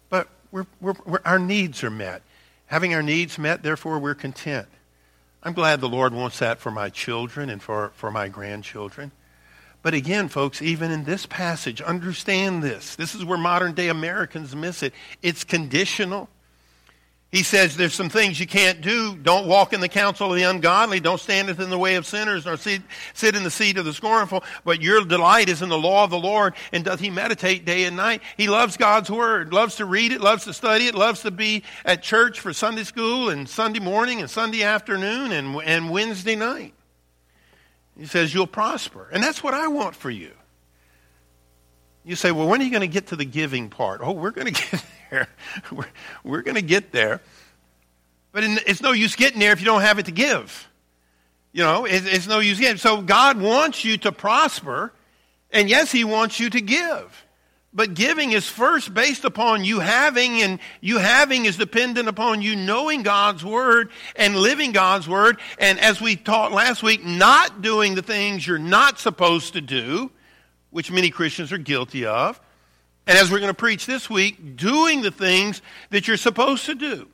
but 0.10 0.28
we're, 0.52 0.66
we're, 0.82 0.96
we're, 1.06 1.22
our 1.25 1.40
needs 1.40 1.84
are 1.84 1.92
met. 1.92 2.22
Having 2.66 2.94
our 2.96 3.04
needs 3.04 3.38
met, 3.38 3.62
therefore, 3.62 4.00
we're 4.00 4.16
content. 4.16 4.68
I'm 5.44 5.54
glad 5.54 5.80
the 5.80 5.90
Lord 5.90 6.13
wants 6.13 6.40
that 6.40 6.60
for 6.60 6.72
my 6.72 6.90
children 6.90 7.50
and 7.50 7.62
for, 7.62 7.92
for 7.96 8.10
my 8.10 8.30
grandchildren. 8.30 9.12
But 9.82 9.94
again, 9.94 10.30
folks, 10.30 10.62
even 10.62 10.92
in 10.92 11.04
this 11.04 11.25
passage, 11.25 11.82
understand 11.82 12.63
this. 12.63 12.96
This 12.96 13.13
is 13.13 13.25
where 13.25 13.38
modern 13.38 13.74
day 13.74 13.90
Americans 13.90 14.56
miss 14.56 14.82
it. 14.82 14.94
It's 15.22 15.44
conditional. 15.44 16.30
He 17.34 17.42
says 17.42 17.75
there's 17.75 17.96
some 17.96 18.10
things 18.10 18.40
you 18.40 18.46
can't 18.46 18.80
do. 18.80 19.16
Don't 19.16 19.48
walk 19.48 19.74
in 19.74 19.82
the 19.82 19.90
counsel 19.90 20.30
of 20.30 20.36
the 20.36 20.44
ungodly. 20.44 21.00
Don't 21.00 21.20
stand 21.20 21.50
in 21.50 21.72
the 21.72 21.80
way 21.80 21.96
of 21.96 22.06
sinners, 22.06 22.46
nor 22.46 22.58
sit, 22.58 22.84
sit 23.16 23.36
in 23.36 23.42
the 23.42 23.50
seat 23.50 23.80
of 23.80 23.86
the 23.86 23.94
scornful. 23.94 24.44
But 24.63 24.84
your 24.84 25.04
delight 25.04 25.50
is 25.50 25.63
in 25.63 25.70
the 25.70 25.78
law 25.78 26.04
of 26.04 26.12
the 26.12 26.20
Lord, 26.20 26.54
and 26.72 26.86
doth 26.86 27.00
he 27.00 27.10
meditate 27.10 27.66
day 27.66 27.86
and 27.86 27.98
night. 27.98 28.22
He 28.38 28.48
loves 28.48 28.78
God's 28.78 29.10
word, 29.10 29.52
loves 29.52 29.78
to 29.78 29.86
read 29.86 30.12
it, 30.12 30.22
loves 30.22 30.44
to 30.44 30.54
study 30.54 30.86
it, 30.86 30.94
loves 30.94 31.24
to 31.24 31.32
be 31.32 31.63
at 31.84 32.04
church 32.04 32.40
for 32.40 32.54
Sunday 32.54 32.84
school 32.84 33.30
and 33.30 33.50
Sunday 33.50 33.80
morning 33.80 34.20
and 34.20 34.30
Sunday 34.30 34.62
afternoon 34.62 35.32
and, 35.32 35.60
and 35.63 35.90
Wednesday 35.90 36.36
night. 36.36 36.75
He 37.98 38.06
says 38.06 38.32
you'll 38.32 38.46
prosper. 38.46 39.10
And 39.12 39.24
that's 39.24 39.44
what 39.44 39.56
I 39.56 39.70
want 39.70 39.96
for 39.96 40.12
you. 40.12 40.34
You 42.05 42.15
say, 42.15 42.31
well, 42.31 42.48
when 42.48 42.62
are 42.62 42.63
you 42.63 42.72
going 42.72 42.81
to 42.81 42.88
get 42.88 43.07
to 43.07 43.15
the 43.15 43.25
giving 43.25 43.69
part? 43.69 44.01
Oh, 44.03 44.12
we're 44.12 44.31
going 44.31 44.48
to 44.53 44.62
get 44.62 44.83
there. 45.10 45.27
We're, 45.72 45.86
we're 46.24 46.41
going 46.41 46.55
to 46.55 46.62
get 46.62 46.91
there. 46.91 47.22
But 48.31 48.43
it's 48.43 48.81
no 48.81 48.91
use 48.91 49.15
getting 49.15 49.39
there 49.39 49.51
if 49.51 49.60
you 49.60 49.65
don't 49.65 49.81
have 49.81 50.00
it 50.00 50.05
to 50.07 50.12
give. 50.12 50.67
You 51.51 51.63
know, 51.63 51.86
it's, 51.86 52.05
it's 52.05 52.27
no 52.27 52.39
use 52.39 52.60
getting. 52.60 52.77
So 52.77 53.01
God 53.01 53.39
wants 53.39 53.86
you 53.86 53.98
to 54.00 54.12
prosper, 54.12 54.91
and 55.51 55.69
yes, 55.69 55.91
He 55.91 56.03
wants 56.03 56.39
you 56.39 56.50
to 56.50 56.60
give. 56.60 57.25
But 57.75 57.93
giving 57.93 58.31
is 58.31 58.48
first 58.48 58.93
based 58.93 59.24
upon 59.24 59.63
you 59.63 59.79
having, 59.79 60.41
and 60.41 60.60
you 60.81 60.98
having 60.98 61.45
is 61.45 61.57
dependent 61.57 62.07
upon 62.07 62.41
you 62.41 62.55
knowing 62.55 63.03
God's 63.03 63.45
Word 63.45 63.91
and 64.15 64.36
living 64.36 64.72
God's 64.72 65.07
Word. 65.07 65.39
And 65.60 65.79
as 65.79 66.01
we 66.01 66.15
taught 66.15 66.51
last 66.51 66.81
week, 66.81 67.05
not 67.05 67.62
doing 67.62 67.93
the 67.93 68.03
things 68.03 68.45
you're 68.45 68.57
not 68.57 69.00
supposed 69.00 69.53
to 69.53 69.62
do, 69.62 70.12
which 70.74 70.92
many 70.92 71.12
Christians 71.12 71.51
are 71.51 71.58
guilty 71.58 72.06
of. 72.06 72.42
And 73.06 73.18
as 73.18 73.32
we're 73.32 73.39
going 73.39 73.51
to 73.51 73.53
preach 73.53 73.86
this 73.86 74.10
week, 74.10 74.56
doing 74.56 75.01
the 75.01 75.12
things 75.12 75.62
that 75.92 76.08
you're 76.08 76.18
supposed 76.18 76.65
to 76.65 76.75
do. 76.75 77.08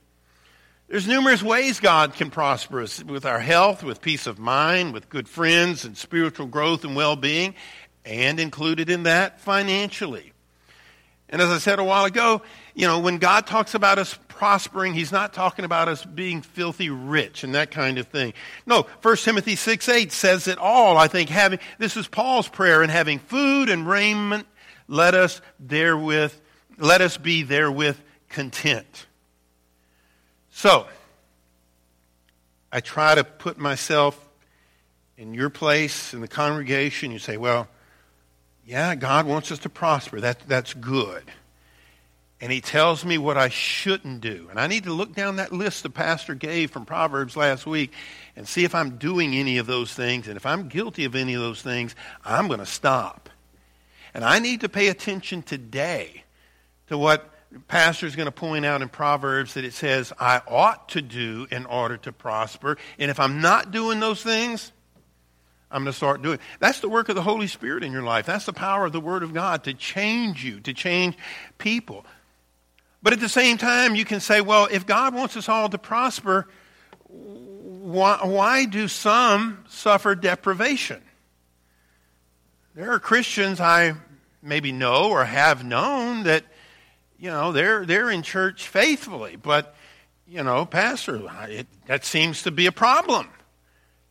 There's 0.87 1.07
numerous 1.07 1.43
ways 1.43 1.79
God 1.79 2.15
can 2.15 2.31
prosper 2.31 2.81
us 2.81 3.03
with 3.03 3.25
our 3.25 3.39
health, 3.39 3.83
with 3.83 4.01
peace 4.01 4.25
of 4.25 4.39
mind, 4.39 4.93
with 4.93 5.09
good 5.09 5.27
friends, 5.29 5.85
and 5.85 5.95
spiritual 5.95 6.47
growth 6.47 6.83
and 6.83 6.95
well 6.95 7.15
being, 7.15 7.53
and 8.05 8.39
included 8.39 8.89
in 8.89 9.03
that 9.03 9.41
financially. 9.41 10.33
And 11.27 11.41
as 11.41 11.49
I 11.49 11.59
said 11.59 11.77
a 11.77 11.83
while 11.83 12.05
ago, 12.05 12.41
you 12.73 12.87
know, 12.87 12.99
when 12.99 13.17
God 13.17 13.45
talks 13.45 13.75
about 13.75 13.99
us 13.99 14.17
prospering, 14.39 14.93
he's 14.93 15.11
not 15.11 15.33
talking 15.33 15.65
about 15.65 15.89
us 15.89 16.05
being 16.05 16.41
filthy 16.41 16.89
rich 16.89 17.43
and 17.43 17.55
that 17.55 17.71
kind 17.71 17.97
of 17.97 18.07
thing. 18.07 18.33
No, 18.65 18.87
1 19.01 19.17
Timothy 19.17 19.57
6 19.57 19.89
8 19.89 20.13
says 20.13 20.47
it 20.47 20.57
all. 20.57 20.97
I 20.97 21.09
think 21.09 21.29
having, 21.29 21.59
this 21.77 21.97
is 21.97 22.07
Paul's 22.07 22.47
prayer, 22.47 22.81
and 22.81 22.89
having 22.89 23.19
food 23.19 23.67
and 23.69 23.85
raiment 23.85 24.47
let 24.87 25.13
us 25.13 25.41
therewith, 25.59 26.33
let 26.77 27.01
us 27.01 27.17
be 27.17 27.43
therewith 27.43 27.97
content. 28.29 29.07
So, 30.51 30.87
I 32.71 32.79
try 32.79 33.15
to 33.15 33.25
put 33.25 33.57
myself 33.57 34.17
in 35.17 35.33
your 35.33 35.49
place 35.49 36.13
in 36.13 36.21
the 36.21 36.29
congregation. 36.29 37.11
You 37.11 37.19
say, 37.19 37.35
well, 37.35 37.67
yeah, 38.65 38.95
God 38.95 39.25
wants 39.25 39.51
us 39.51 39.59
to 39.59 39.69
prosper. 39.69 40.21
That, 40.21 40.39
that's 40.47 40.73
good. 40.73 41.25
And 42.41 42.51
he 42.51 42.61
tells 42.61 43.03
me 43.03 43.17
what 43.17 43.37
I 43.37 43.49
shouldn't 43.49 44.21
do. 44.21 44.47
And 44.49 44.59
I 44.59 44.67
need 44.67 44.85
to 44.85 44.93
look 44.93 45.13
down 45.13 45.37
that 45.37 45.51
list 45.51 45.83
the 45.83 45.89
pastor 45.89 46.35
gave 46.35 46.71
from 46.71 46.85
Proverbs 46.85 47.35
last 47.35 47.65
week 47.65 47.91
and 48.35 48.47
see 48.47 48.63
if 48.63 48.73
I'm 48.73 48.97
doing 48.97 49.35
any 49.35 49.57
of 49.57 49.67
those 49.67 49.93
things. 49.93 50.27
And 50.27 50.37
if 50.37 50.45
I'm 50.45 50.69
guilty 50.69 51.03
of 51.03 51.15
any 51.15 51.33
of 51.33 51.41
those 51.41 51.61
things, 51.61 51.95
I'm 52.23 52.47
going 52.47 52.61
to 52.61 52.65
stop. 52.65 53.29
And 54.13 54.23
I 54.23 54.39
need 54.39 54.61
to 54.61 54.69
pay 54.69 54.87
attention 54.87 55.41
today 55.41 56.23
to 56.87 56.97
what 56.97 57.29
pastor 57.67 58.05
is 58.05 58.15
going 58.15 58.27
to 58.27 58.31
point 58.31 58.65
out 58.65 58.81
in 58.81 58.89
Proverbs 58.89 59.55
that 59.55 59.65
it 59.65 59.73
says 59.73 60.13
I 60.17 60.41
ought 60.47 60.89
to 60.89 61.01
do 61.01 61.45
in 61.51 61.65
order 61.65 61.97
to 61.97 62.11
prosper. 62.11 62.77
And 62.97 63.11
if 63.11 63.19
I'm 63.19 63.41
not 63.41 63.71
doing 63.71 63.99
those 63.99 64.23
things, 64.23 64.71
I'm 65.71 65.83
going 65.83 65.91
to 65.91 65.97
start 65.97 66.21
doing. 66.21 66.39
That's 66.59 66.79
the 66.79 66.89
work 66.89 67.09
of 67.09 67.15
the 67.15 67.21
Holy 67.21 67.47
Spirit 67.47 67.83
in 67.83 67.91
your 67.91 68.01
life. 68.01 68.25
That's 68.25 68.45
the 68.45 68.53
power 68.53 68.85
of 68.85 68.91
the 68.91 68.99
Word 68.99 69.23
of 69.23 69.33
God 69.33 69.65
to 69.65 69.73
change 69.73 70.43
you, 70.43 70.59
to 70.61 70.73
change 70.73 71.15
people. 71.57 72.05
But 73.01 73.13
at 73.13 73.19
the 73.19 73.29
same 73.29 73.57
time, 73.57 73.95
you 73.95 74.03
can 74.05 74.19
say, 74.19 74.41
well, 74.41 74.67
if 74.69 74.85
God 74.85 75.13
wants 75.13 75.37
us 75.37 75.47
all 75.47 75.69
to 75.69 75.77
prosper, 75.77 76.47
why, 77.07 78.19
why 78.23 78.65
do 78.65 78.87
some 78.87 79.63
suffer 79.69 80.15
deprivation? 80.15 81.01
There 82.75 82.91
are 82.91 82.99
Christians 82.99 83.59
I 83.59 83.95
maybe 84.41 84.71
know 84.71 85.09
or 85.09 85.25
have 85.25 85.63
known 85.63 86.23
that, 86.23 86.43
you 87.17 87.29
know, 87.29 87.51
they're, 87.51 87.85
they're 87.85 88.09
in 88.09 88.21
church 88.21 88.67
faithfully, 88.67 89.37
but, 89.37 89.75
you 90.27 90.43
know, 90.43 90.65
Pastor, 90.65 91.21
it, 91.49 91.67
that 91.87 92.05
seems 92.05 92.43
to 92.43 92.51
be 92.51 92.65
a 92.65 92.71
problem. 92.71 93.29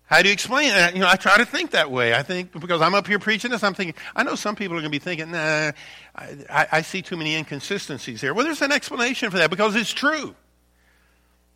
How 0.09 0.23
do 0.23 0.29
you 0.29 0.33
explain 0.33 0.71
that? 0.71 0.95
You 0.95 1.00
know, 1.00 1.09
I 1.09 1.17
try 1.17 1.37
to 1.37 1.45
think 1.45 1.73
that 1.73 1.91
way. 1.91 2.15
I 2.15 2.23
think 2.23 2.59
because 2.59 2.81
I'm 2.81 2.95
up 2.95 3.07
here 3.07 3.19
preaching 3.19 3.50
this, 3.50 3.62
I'm 3.62 3.75
thinking, 3.75 3.95
I 4.17 4.23
know 4.23 4.37
some 4.37 4.57
people 4.57 4.75
are 4.75 4.81
going 4.81 4.91
to 4.91 4.99
be 4.99 4.99
thinking, 4.99 5.33
nah, 5.33 5.73
I, 6.17 6.67
I 6.73 6.81
see 6.81 7.03
too 7.03 7.19
many 7.19 7.35
inconsistencies 7.35 8.23
here. 8.23 8.33
Well, 8.33 8.47
there's 8.47 8.62
an 8.62 8.73
explanation 8.73 9.31
for 9.31 9.37
that 9.37 9.50
because 9.50 9.77
it's 9.77 9.93
true. 9.93 10.35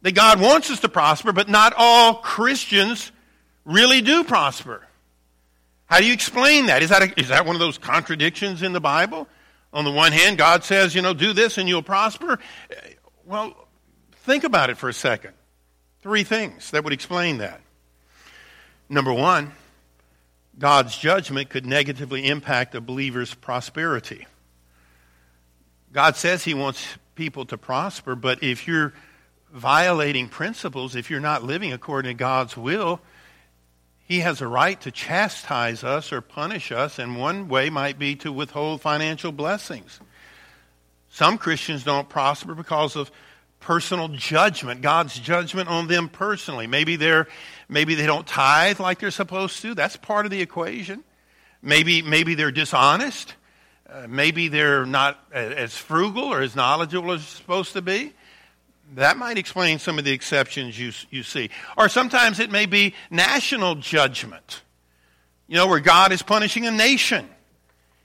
That 0.02 0.12
God 0.12 0.38
wants 0.38 0.70
us 0.70 0.80
to 0.80 0.90
prosper, 0.90 1.32
but 1.32 1.48
not 1.48 1.72
all 1.78 2.16
Christians 2.16 3.10
really 3.64 4.02
do 4.02 4.22
prosper. 4.22 4.86
How 5.86 6.00
do 6.00 6.06
you 6.06 6.12
explain 6.12 6.66
that? 6.66 6.82
Is 6.82 6.90
that, 6.90 7.02
a, 7.02 7.20
is 7.20 7.28
that 7.28 7.46
one 7.46 7.56
of 7.56 7.60
those 7.60 7.78
contradictions 7.78 8.62
in 8.62 8.74
the 8.74 8.80
Bible? 8.80 9.28
On 9.72 9.86
the 9.86 9.90
one 9.90 10.12
hand, 10.12 10.36
God 10.36 10.62
says, 10.62 10.94
you 10.94 11.00
know, 11.00 11.14
do 11.14 11.32
this 11.32 11.56
and 11.56 11.70
you'll 11.70 11.82
prosper. 11.82 12.38
Well, 13.24 13.54
think 14.12 14.44
about 14.44 14.68
it 14.68 14.76
for 14.76 14.90
a 14.90 14.92
second. 14.92 15.32
Three 16.02 16.24
things 16.24 16.70
that 16.72 16.84
would 16.84 16.92
explain 16.92 17.38
that. 17.38 17.62
Number 18.88 19.12
one, 19.12 19.52
God's 20.58 20.96
judgment 20.96 21.48
could 21.48 21.64
negatively 21.66 22.26
impact 22.26 22.74
a 22.74 22.80
believer's 22.80 23.34
prosperity. 23.34 24.26
God 25.92 26.16
says 26.16 26.44
He 26.44 26.54
wants 26.54 26.86
people 27.14 27.46
to 27.46 27.58
prosper, 27.58 28.14
but 28.14 28.42
if 28.42 28.66
you're 28.66 28.92
violating 29.52 30.28
principles, 30.28 30.96
if 30.96 31.10
you're 31.10 31.20
not 31.20 31.42
living 31.42 31.72
according 31.72 32.10
to 32.10 32.18
God's 32.18 32.56
will, 32.56 33.00
he 34.12 34.20
has 34.20 34.40
a 34.40 34.46
right 34.46 34.80
to 34.82 34.90
chastise 34.90 35.84
us 35.84 36.12
or 36.12 36.20
punish 36.20 36.72
us, 36.72 36.98
and 36.98 37.18
one 37.18 37.48
way 37.48 37.70
might 37.70 37.98
be 37.98 38.16
to 38.16 38.32
withhold 38.32 38.80
financial 38.80 39.32
blessings. 39.32 40.00
Some 41.08 41.38
Christians 41.38 41.84
don't 41.84 42.08
prosper 42.08 42.54
because 42.54 42.96
of 42.96 43.10
personal 43.60 44.08
judgment, 44.08 44.82
God's 44.82 45.18
judgment 45.18 45.68
on 45.68 45.86
them 45.86 46.08
personally. 46.08 46.66
Maybe 46.66 46.96
they're 46.96 47.28
maybe 47.68 47.94
they 47.94 48.06
don't 48.06 48.26
tithe 48.26 48.80
like 48.80 48.98
they're 48.98 49.10
supposed 49.10 49.62
to. 49.62 49.74
That's 49.74 49.96
part 49.96 50.26
of 50.26 50.30
the 50.30 50.40
equation. 50.40 51.04
Maybe 51.62 52.02
maybe 52.02 52.34
they're 52.34 52.50
dishonest. 52.50 53.34
Uh, 53.88 54.06
maybe 54.08 54.48
they're 54.48 54.86
not 54.86 55.18
as 55.32 55.76
frugal 55.76 56.24
or 56.24 56.40
as 56.40 56.56
knowledgeable 56.56 57.12
as 57.12 57.20
they're 57.20 57.36
supposed 57.36 57.72
to 57.74 57.82
be. 57.82 58.12
That 58.94 59.16
might 59.16 59.38
explain 59.38 59.78
some 59.78 59.98
of 59.98 60.04
the 60.04 60.12
exceptions 60.12 60.78
you, 60.78 60.92
you 61.10 61.22
see. 61.22 61.50
Or 61.76 61.88
sometimes 61.88 62.40
it 62.40 62.50
may 62.50 62.66
be 62.66 62.94
national 63.10 63.76
judgment, 63.76 64.62
you 65.46 65.56
know, 65.56 65.66
where 65.66 65.80
God 65.80 66.12
is 66.12 66.22
punishing 66.22 66.66
a 66.66 66.70
nation. 66.70 67.28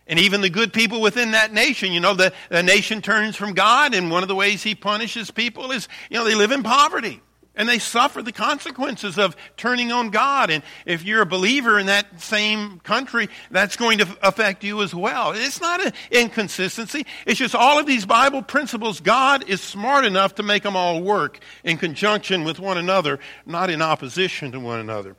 And 0.07 0.19
even 0.19 0.39
the 0.39 0.49
good 0.49 0.71
people 0.71 1.01
within 1.01 1.31
that 1.31 1.51
nation, 1.51 1.91
you 1.91 1.99
know, 1.99 2.13
the, 2.13 2.31
the 2.49 2.63
nation 2.63 3.01
turns 3.01 3.35
from 3.35 3.53
God, 3.53 3.93
and 3.93 4.09
one 4.09 4.23
of 4.23 4.29
the 4.29 4.35
ways 4.35 4.63
he 4.63 4.75
punishes 4.75 5.31
people 5.31 5.71
is, 5.71 5.89
you 6.09 6.17
know, 6.17 6.23
they 6.23 6.35
live 6.35 6.51
in 6.51 6.63
poverty. 6.63 7.21
And 7.57 7.67
they 7.67 7.79
suffer 7.79 8.21
the 8.21 8.31
consequences 8.31 9.17
of 9.17 9.35
turning 9.57 9.91
on 9.91 10.11
God. 10.11 10.49
And 10.49 10.63
if 10.85 11.03
you're 11.03 11.23
a 11.23 11.25
believer 11.25 11.77
in 11.77 11.87
that 11.87 12.21
same 12.21 12.79
country, 12.79 13.27
that's 13.51 13.75
going 13.75 13.97
to 13.97 14.07
affect 14.21 14.63
you 14.63 14.81
as 14.83 14.95
well. 14.95 15.31
It's 15.31 15.59
not 15.59 15.85
an 15.85 15.91
inconsistency. 16.11 17.05
It's 17.25 17.39
just 17.39 17.55
all 17.55 17.79
of 17.79 17.85
these 17.85 18.05
Bible 18.05 18.43
principles, 18.43 18.99
God 19.01 19.49
is 19.49 19.59
smart 19.59 20.05
enough 20.05 20.35
to 20.35 20.43
make 20.43 20.63
them 20.63 20.75
all 20.75 21.01
work 21.01 21.39
in 21.63 21.77
conjunction 21.77 22.43
with 22.43 22.59
one 22.59 22.77
another, 22.77 23.19
not 23.45 23.69
in 23.69 23.81
opposition 23.81 24.51
to 24.51 24.59
one 24.59 24.79
another. 24.79 25.15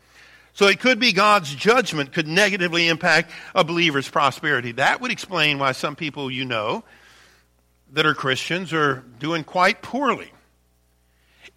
So 0.54 0.66
it 0.66 0.80
could 0.80 0.98
be 0.98 1.12
God's 1.12 1.54
judgment 1.54 2.12
could 2.12 2.26
negatively 2.26 2.88
impact 2.88 3.30
a 3.54 3.62
believer's 3.62 4.08
prosperity. 4.08 4.72
That 4.72 5.00
would 5.00 5.12
explain 5.12 5.58
why 5.58 5.72
some 5.72 5.94
people 5.94 6.30
you 6.30 6.44
know 6.44 6.84
that 7.92 8.06
are 8.06 8.14
Christians 8.14 8.72
are 8.72 9.04
doing 9.18 9.44
quite 9.44 9.82
poorly. 9.82 10.32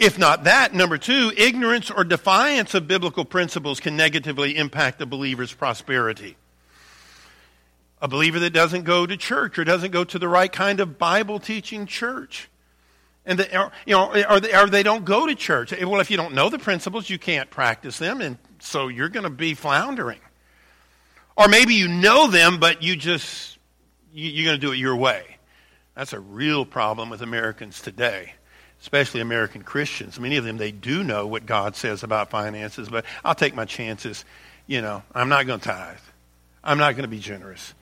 If 0.01 0.17
not 0.17 0.45
that, 0.45 0.73
number 0.73 0.97
two, 0.97 1.31
ignorance 1.37 1.91
or 1.91 2.03
defiance 2.03 2.73
of 2.73 2.87
biblical 2.87 3.23
principles 3.23 3.79
can 3.79 3.95
negatively 3.95 4.57
impact 4.57 4.99
a 4.99 5.05
believer's 5.05 5.53
prosperity. 5.53 6.37
A 8.01 8.07
believer 8.07 8.39
that 8.39 8.49
doesn't 8.49 8.81
go 8.81 9.05
to 9.05 9.15
church 9.15 9.59
or 9.59 9.63
doesn't 9.63 9.91
go 9.91 10.03
to 10.03 10.17
the 10.17 10.27
right 10.27 10.51
kind 10.51 10.79
of 10.79 10.97
Bible 10.97 11.37
teaching 11.37 11.85
church. 11.85 12.49
And 13.27 13.37
the, 13.37 13.71
you 13.85 13.93
know, 13.93 14.11
or 14.27 14.39
they, 14.39 14.55
or 14.55 14.65
they 14.65 14.81
don't 14.81 15.05
go 15.05 15.27
to 15.27 15.35
church. 15.35 15.71
Well, 15.71 16.01
if 16.01 16.09
you 16.09 16.17
don't 16.17 16.33
know 16.33 16.49
the 16.49 16.57
principles, 16.57 17.07
you 17.07 17.19
can't 17.19 17.51
practice 17.51 17.99
them, 17.99 18.21
and 18.21 18.39
so 18.57 18.87
you're 18.87 19.07
going 19.07 19.25
to 19.25 19.29
be 19.29 19.53
floundering. 19.53 20.21
Or 21.37 21.47
maybe 21.47 21.75
you 21.75 21.87
know 21.87 22.25
them, 22.25 22.59
but 22.59 22.81
you 22.81 22.95
just 22.95 23.59
you, 24.11 24.31
you're 24.31 24.45
going 24.45 24.59
to 24.59 24.65
do 24.65 24.73
it 24.73 24.77
your 24.77 24.95
way. 24.95 25.37
That's 25.95 26.13
a 26.13 26.19
real 26.19 26.65
problem 26.65 27.11
with 27.11 27.21
Americans 27.21 27.83
today 27.83 28.33
especially 28.81 29.21
American 29.21 29.61
Christians. 29.63 30.19
Many 30.19 30.37
of 30.37 30.43
them, 30.43 30.57
they 30.57 30.71
do 30.71 31.03
know 31.03 31.27
what 31.27 31.45
God 31.45 31.75
says 31.75 32.03
about 32.03 32.29
finances, 32.31 32.89
but 32.89 33.05
I'll 33.23 33.35
take 33.35 33.53
my 33.53 33.65
chances. 33.65 34.25
You 34.67 34.81
know, 34.81 35.03
I'm 35.13 35.29
not 35.29 35.45
going 35.45 35.59
to 35.59 35.67
tithe. 35.67 35.97
I'm 36.63 36.79
not 36.79 36.93
going 36.93 37.03
to 37.03 37.09
be 37.09 37.19
generous. 37.19 37.73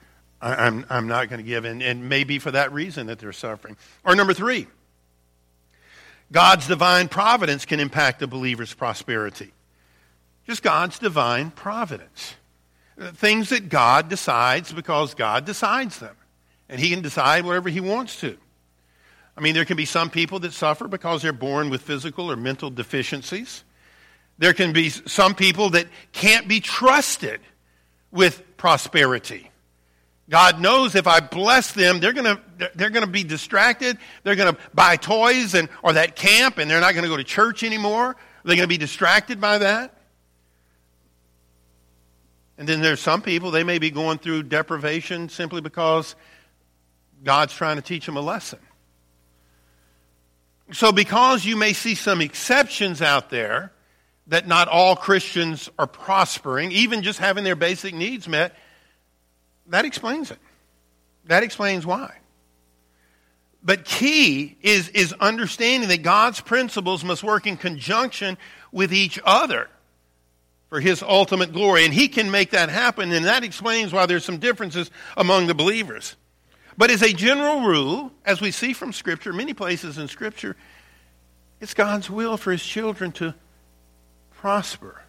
I, 0.42 0.66
I'm, 0.66 0.84
I'm 0.90 1.08
not 1.08 1.28
going 1.28 1.40
to 1.40 1.46
give. 1.46 1.64
And, 1.64 1.82
and 1.82 2.08
maybe 2.08 2.38
for 2.38 2.50
that 2.50 2.72
reason 2.72 3.06
that 3.06 3.18
they're 3.18 3.32
suffering. 3.32 3.76
Or 4.04 4.14
number 4.14 4.34
three, 4.34 4.66
God's 6.30 6.66
divine 6.66 7.08
providence 7.08 7.64
can 7.64 7.80
impact 7.80 8.22
a 8.22 8.26
believer's 8.26 8.74
prosperity. 8.74 9.52
Just 10.46 10.62
God's 10.62 10.98
divine 10.98 11.50
providence. 11.50 12.34
Uh, 13.00 13.10
things 13.12 13.48
that 13.48 13.70
God 13.70 14.08
decides 14.10 14.72
because 14.72 15.14
God 15.14 15.46
decides 15.46 15.98
them. 15.98 16.14
And 16.68 16.78
He 16.78 16.90
can 16.90 17.00
decide 17.00 17.44
whatever 17.44 17.70
He 17.70 17.80
wants 17.80 18.20
to. 18.20 18.36
I 19.36 19.40
mean, 19.40 19.54
there 19.54 19.64
can 19.64 19.76
be 19.76 19.84
some 19.84 20.10
people 20.10 20.40
that 20.40 20.52
suffer 20.52 20.88
because 20.88 21.22
they're 21.22 21.32
born 21.32 21.70
with 21.70 21.82
physical 21.82 22.30
or 22.30 22.36
mental 22.36 22.70
deficiencies. 22.70 23.64
There 24.38 24.54
can 24.54 24.72
be 24.72 24.88
some 24.90 25.34
people 25.34 25.70
that 25.70 25.86
can't 26.12 26.48
be 26.48 26.60
trusted 26.60 27.40
with 28.10 28.42
prosperity. 28.56 29.50
God 30.30 30.60
knows 30.60 30.94
if 30.94 31.08
I 31.08 31.20
bless 31.20 31.72
them, 31.72 31.98
they're 32.00 32.12
going 32.12 32.36
to 32.36 32.70
they're 32.76 32.90
going 32.90 33.04
to 33.04 33.10
be 33.10 33.24
distracted. 33.24 33.98
They're 34.22 34.36
going 34.36 34.54
to 34.54 34.60
buy 34.72 34.96
toys 34.96 35.54
and 35.54 35.68
or 35.82 35.92
that 35.94 36.14
camp 36.14 36.58
and 36.58 36.70
they're 36.70 36.80
not 36.80 36.94
going 36.94 37.02
to 37.02 37.08
go 37.08 37.16
to 37.16 37.24
church 37.24 37.64
anymore. 37.64 38.16
They're 38.44 38.56
going 38.56 38.68
to 38.68 38.72
be 38.72 38.78
distracted 38.78 39.40
by 39.40 39.58
that. 39.58 39.94
And 42.56 42.68
then 42.68 42.80
there's 42.80 43.00
some 43.00 43.22
people 43.22 43.50
they 43.50 43.64
may 43.64 43.78
be 43.78 43.90
going 43.90 44.18
through 44.18 44.44
deprivation 44.44 45.28
simply 45.28 45.60
because 45.60 46.14
God's 47.24 47.52
trying 47.52 47.76
to 47.76 47.82
teach 47.82 48.06
them 48.06 48.16
a 48.16 48.20
lesson. 48.20 48.58
So, 50.72 50.92
because 50.92 51.44
you 51.44 51.56
may 51.56 51.72
see 51.72 51.94
some 51.94 52.20
exceptions 52.20 53.02
out 53.02 53.30
there, 53.30 53.72
that 54.28 54.46
not 54.46 54.68
all 54.68 54.94
Christians 54.94 55.68
are 55.78 55.88
prospering, 55.88 56.70
even 56.70 57.02
just 57.02 57.18
having 57.18 57.42
their 57.42 57.56
basic 57.56 57.94
needs 57.94 58.28
met, 58.28 58.54
that 59.66 59.84
explains 59.84 60.30
it. 60.30 60.38
That 61.26 61.42
explains 61.42 61.84
why. 61.84 62.16
But 63.62 63.84
key 63.84 64.56
is, 64.62 64.88
is 64.90 65.12
understanding 65.14 65.88
that 65.90 66.02
God's 66.02 66.40
principles 66.40 67.04
must 67.04 67.22
work 67.22 67.46
in 67.46 67.56
conjunction 67.56 68.38
with 68.72 68.92
each 68.92 69.18
other 69.24 69.68
for 70.70 70.80
his 70.80 71.02
ultimate 71.02 71.52
glory. 71.52 71.84
And 71.84 71.92
he 71.92 72.08
can 72.08 72.30
make 72.30 72.50
that 72.50 72.68
happen, 72.68 73.12
and 73.12 73.26
that 73.26 73.44
explains 73.44 73.92
why 73.92 74.06
there's 74.06 74.24
some 74.24 74.38
differences 74.38 74.90
among 75.16 75.46
the 75.48 75.54
believers. 75.54 76.16
But 76.80 76.90
as 76.90 77.02
a 77.02 77.12
general 77.12 77.60
rule, 77.60 78.10
as 78.24 78.40
we 78.40 78.52
see 78.52 78.72
from 78.72 78.94
Scripture, 78.94 79.34
many 79.34 79.52
places 79.52 79.98
in 79.98 80.08
Scripture, 80.08 80.56
it's 81.60 81.74
God's 81.74 82.08
will 82.08 82.38
for 82.38 82.52
His 82.52 82.64
children 82.64 83.12
to 83.12 83.34
prosper. 84.38 85.02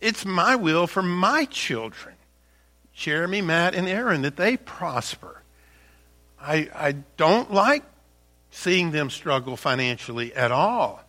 It's 0.00 0.24
my 0.24 0.56
will 0.56 0.88
for 0.88 1.00
my 1.00 1.44
children, 1.44 2.16
Jeremy, 2.92 3.40
Matt, 3.40 3.76
and 3.76 3.86
Aaron, 3.86 4.22
that 4.22 4.34
they 4.34 4.56
prosper. 4.56 5.42
I, 6.40 6.68
I 6.74 6.92
don't 7.16 7.54
like 7.54 7.84
seeing 8.50 8.90
them 8.90 9.10
struggle 9.10 9.56
financially 9.56 10.34
at 10.34 10.50
all. 10.50 11.04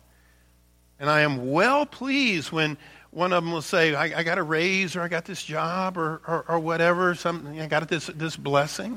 And 1.00 1.10
I 1.10 1.22
am 1.22 1.50
well 1.50 1.86
pleased 1.86 2.52
when 2.52 2.78
one 3.18 3.32
of 3.32 3.42
them 3.42 3.52
will 3.52 3.62
say, 3.62 3.96
I, 3.96 4.20
I 4.20 4.22
got 4.22 4.38
a 4.38 4.44
raise 4.44 4.94
or 4.94 5.00
I 5.00 5.08
got 5.08 5.24
this 5.24 5.42
job 5.42 5.98
or, 5.98 6.20
or, 6.24 6.44
or 6.46 6.58
whatever, 6.60 7.16
something, 7.16 7.60
I 7.60 7.66
got 7.66 7.88
this, 7.88 8.06
this 8.06 8.36
blessing. 8.36 8.96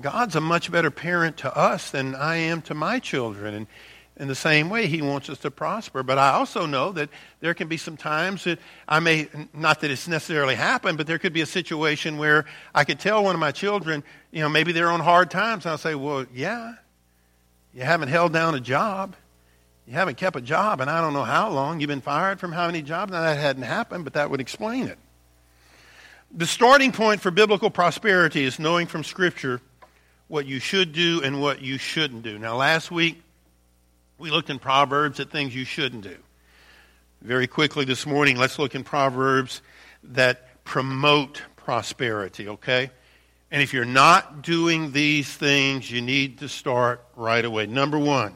God's 0.00 0.36
a 0.36 0.40
much 0.40 0.72
better 0.72 0.90
parent 0.90 1.36
to 1.38 1.54
us 1.54 1.90
than 1.90 2.14
I 2.14 2.36
am 2.36 2.62
to 2.62 2.74
my 2.74 2.98
children. 2.98 3.54
And 3.54 3.66
in 4.18 4.28
the 4.28 4.34
same 4.34 4.70
way, 4.70 4.86
He 4.86 5.02
wants 5.02 5.28
us 5.28 5.36
to 5.40 5.50
prosper. 5.50 6.02
But 6.02 6.16
I 6.16 6.30
also 6.30 6.64
know 6.64 6.92
that 6.92 7.10
there 7.40 7.52
can 7.52 7.68
be 7.68 7.76
some 7.76 7.98
times 7.98 8.44
that 8.44 8.58
I 8.88 9.00
may, 9.00 9.28
not 9.52 9.82
that 9.82 9.90
it's 9.90 10.08
necessarily 10.08 10.54
happened, 10.54 10.96
but 10.96 11.06
there 11.06 11.18
could 11.18 11.34
be 11.34 11.42
a 11.42 11.46
situation 11.46 12.16
where 12.16 12.46
I 12.74 12.84
could 12.84 12.98
tell 12.98 13.22
one 13.22 13.34
of 13.34 13.40
my 13.40 13.52
children, 13.52 14.02
you 14.30 14.40
know, 14.40 14.48
maybe 14.48 14.72
they're 14.72 14.90
on 14.90 15.00
hard 15.00 15.30
times. 15.30 15.66
And 15.66 15.72
I'll 15.72 15.78
say, 15.78 15.94
well, 15.94 16.24
yeah, 16.34 16.72
you 17.74 17.82
haven't 17.82 18.08
held 18.08 18.32
down 18.32 18.54
a 18.54 18.60
job. 18.60 19.14
You 19.86 19.94
haven't 19.94 20.16
kept 20.16 20.36
a 20.36 20.40
job, 20.40 20.80
and 20.80 20.90
I 20.90 21.00
don't 21.00 21.12
know 21.12 21.24
how 21.24 21.48
long. 21.50 21.80
You've 21.80 21.88
been 21.88 22.00
fired 22.00 22.40
from 22.40 22.50
how 22.50 22.66
many 22.66 22.82
jobs? 22.82 23.12
Now, 23.12 23.22
that 23.22 23.38
hadn't 23.38 23.62
happened, 23.62 24.04
but 24.04 24.14
that 24.14 24.30
would 24.30 24.40
explain 24.40 24.88
it. 24.88 24.98
The 26.32 26.46
starting 26.46 26.90
point 26.90 27.20
for 27.20 27.30
biblical 27.30 27.70
prosperity 27.70 28.44
is 28.44 28.58
knowing 28.58 28.88
from 28.88 29.04
Scripture 29.04 29.60
what 30.26 30.44
you 30.44 30.58
should 30.58 30.92
do 30.92 31.22
and 31.22 31.40
what 31.40 31.62
you 31.62 31.78
shouldn't 31.78 32.24
do. 32.24 32.36
Now, 32.36 32.56
last 32.56 32.90
week, 32.90 33.22
we 34.18 34.30
looked 34.30 34.50
in 34.50 34.58
Proverbs 34.58 35.20
at 35.20 35.30
things 35.30 35.54
you 35.54 35.64
shouldn't 35.64 36.02
do. 36.02 36.16
Very 37.22 37.46
quickly 37.46 37.84
this 37.84 38.06
morning, 38.06 38.36
let's 38.36 38.58
look 38.58 38.74
in 38.74 38.82
Proverbs 38.82 39.62
that 40.02 40.64
promote 40.64 41.42
prosperity, 41.54 42.48
okay? 42.48 42.90
And 43.52 43.62
if 43.62 43.72
you're 43.72 43.84
not 43.84 44.42
doing 44.42 44.90
these 44.90 45.32
things, 45.32 45.88
you 45.88 46.02
need 46.02 46.40
to 46.40 46.48
start 46.48 47.04
right 47.14 47.44
away. 47.44 47.66
Number 47.66 47.98
one, 47.98 48.34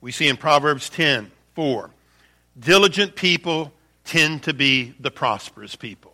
we 0.00 0.12
see 0.12 0.28
in 0.28 0.36
Proverbs 0.36 0.88
10 0.90 1.30
4, 1.54 1.90
diligent 2.58 3.16
people 3.16 3.72
tend 4.04 4.44
to 4.44 4.54
be 4.54 4.94
the 5.00 5.10
prosperous 5.10 5.76
people. 5.76 6.12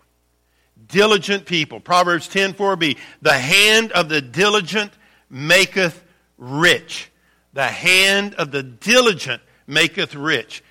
Diligent 0.88 1.46
people. 1.46 1.80
Proverbs 1.80 2.28
10 2.28 2.54
4b, 2.54 2.98
the 3.22 3.32
hand 3.32 3.92
of 3.92 4.08
the 4.08 4.20
diligent 4.20 4.92
maketh 5.30 6.02
rich. 6.38 7.10
The 7.52 7.66
hand 7.66 8.34
of 8.34 8.50
the 8.50 8.62
diligent 8.62 9.40
maketh 9.66 10.14
rich. 10.14 10.62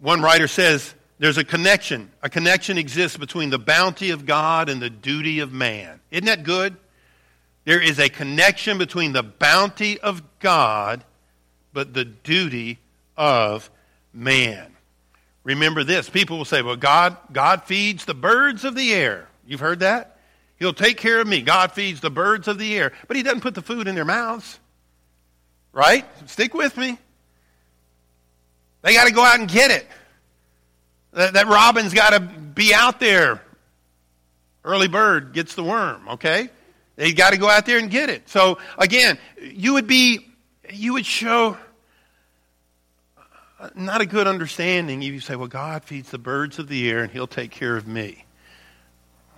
One 0.00 0.20
writer 0.20 0.48
says 0.48 0.94
there's 1.18 1.38
a 1.38 1.44
connection. 1.44 2.10
A 2.22 2.28
connection 2.28 2.76
exists 2.76 3.16
between 3.16 3.50
the 3.50 3.58
bounty 3.58 4.10
of 4.10 4.26
God 4.26 4.68
and 4.68 4.82
the 4.82 4.90
duty 4.90 5.40
of 5.40 5.52
man. 5.52 6.00
Isn't 6.10 6.26
that 6.26 6.42
good? 6.42 6.76
There 7.64 7.80
is 7.80 7.98
a 7.98 8.10
connection 8.10 8.76
between 8.76 9.12
the 9.12 9.22
bounty 9.22 9.98
of 9.98 10.22
God 10.38 11.04
but 11.74 11.92
the 11.92 12.06
duty 12.06 12.78
of 13.16 13.70
man. 14.14 14.74
Remember 15.42 15.84
this. 15.84 16.08
People 16.08 16.38
will 16.38 16.46
say, 16.46 16.62
well, 16.62 16.76
God, 16.76 17.18
God 17.32 17.64
feeds 17.64 18.06
the 18.06 18.14
birds 18.14 18.64
of 18.64 18.74
the 18.74 18.94
air. 18.94 19.28
You've 19.46 19.60
heard 19.60 19.80
that? 19.80 20.18
He'll 20.56 20.72
take 20.72 20.96
care 20.96 21.20
of 21.20 21.26
me. 21.26 21.42
God 21.42 21.72
feeds 21.72 22.00
the 22.00 22.10
birds 22.10 22.48
of 22.48 22.56
the 22.56 22.74
air. 22.74 22.92
But 23.06 23.18
he 23.18 23.22
doesn't 23.22 23.42
put 23.42 23.54
the 23.54 23.60
food 23.60 23.86
in 23.86 23.94
their 23.94 24.06
mouths. 24.06 24.58
Right? 25.72 26.06
Stick 26.30 26.54
with 26.54 26.76
me. 26.78 26.96
They 28.82 28.94
got 28.94 29.06
to 29.06 29.12
go 29.12 29.22
out 29.22 29.38
and 29.38 29.48
get 29.48 29.70
it. 29.70 29.86
That, 31.12 31.34
that 31.34 31.46
robin's 31.48 31.92
got 31.92 32.10
to 32.10 32.20
be 32.20 32.72
out 32.72 33.00
there. 33.00 33.42
Early 34.64 34.88
bird 34.88 35.32
gets 35.34 35.54
the 35.54 35.64
worm, 35.64 36.08
okay? 36.08 36.48
They 36.96 37.12
got 37.12 37.30
to 37.30 37.36
go 37.36 37.48
out 37.48 37.66
there 37.66 37.78
and 37.78 37.90
get 37.90 38.08
it. 38.08 38.28
So 38.28 38.58
again, 38.78 39.18
you 39.40 39.74
would 39.74 39.86
be, 39.86 40.26
you 40.70 40.94
would 40.94 41.04
show 41.04 41.58
not 43.74 44.00
a 44.00 44.06
good 44.06 44.26
understanding 44.26 45.02
if 45.02 45.12
you 45.12 45.20
say, 45.20 45.36
well, 45.36 45.48
God 45.48 45.84
feeds 45.84 46.10
the 46.10 46.18
birds 46.18 46.58
of 46.58 46.68
the 46.68 46.90
air 46.90 47.02
and 47.02 47.12
he'll 47.12 47.26
take 47.26 47.50
care 47.50 47.76
of 47.76 47.86
me. 47.86 48.24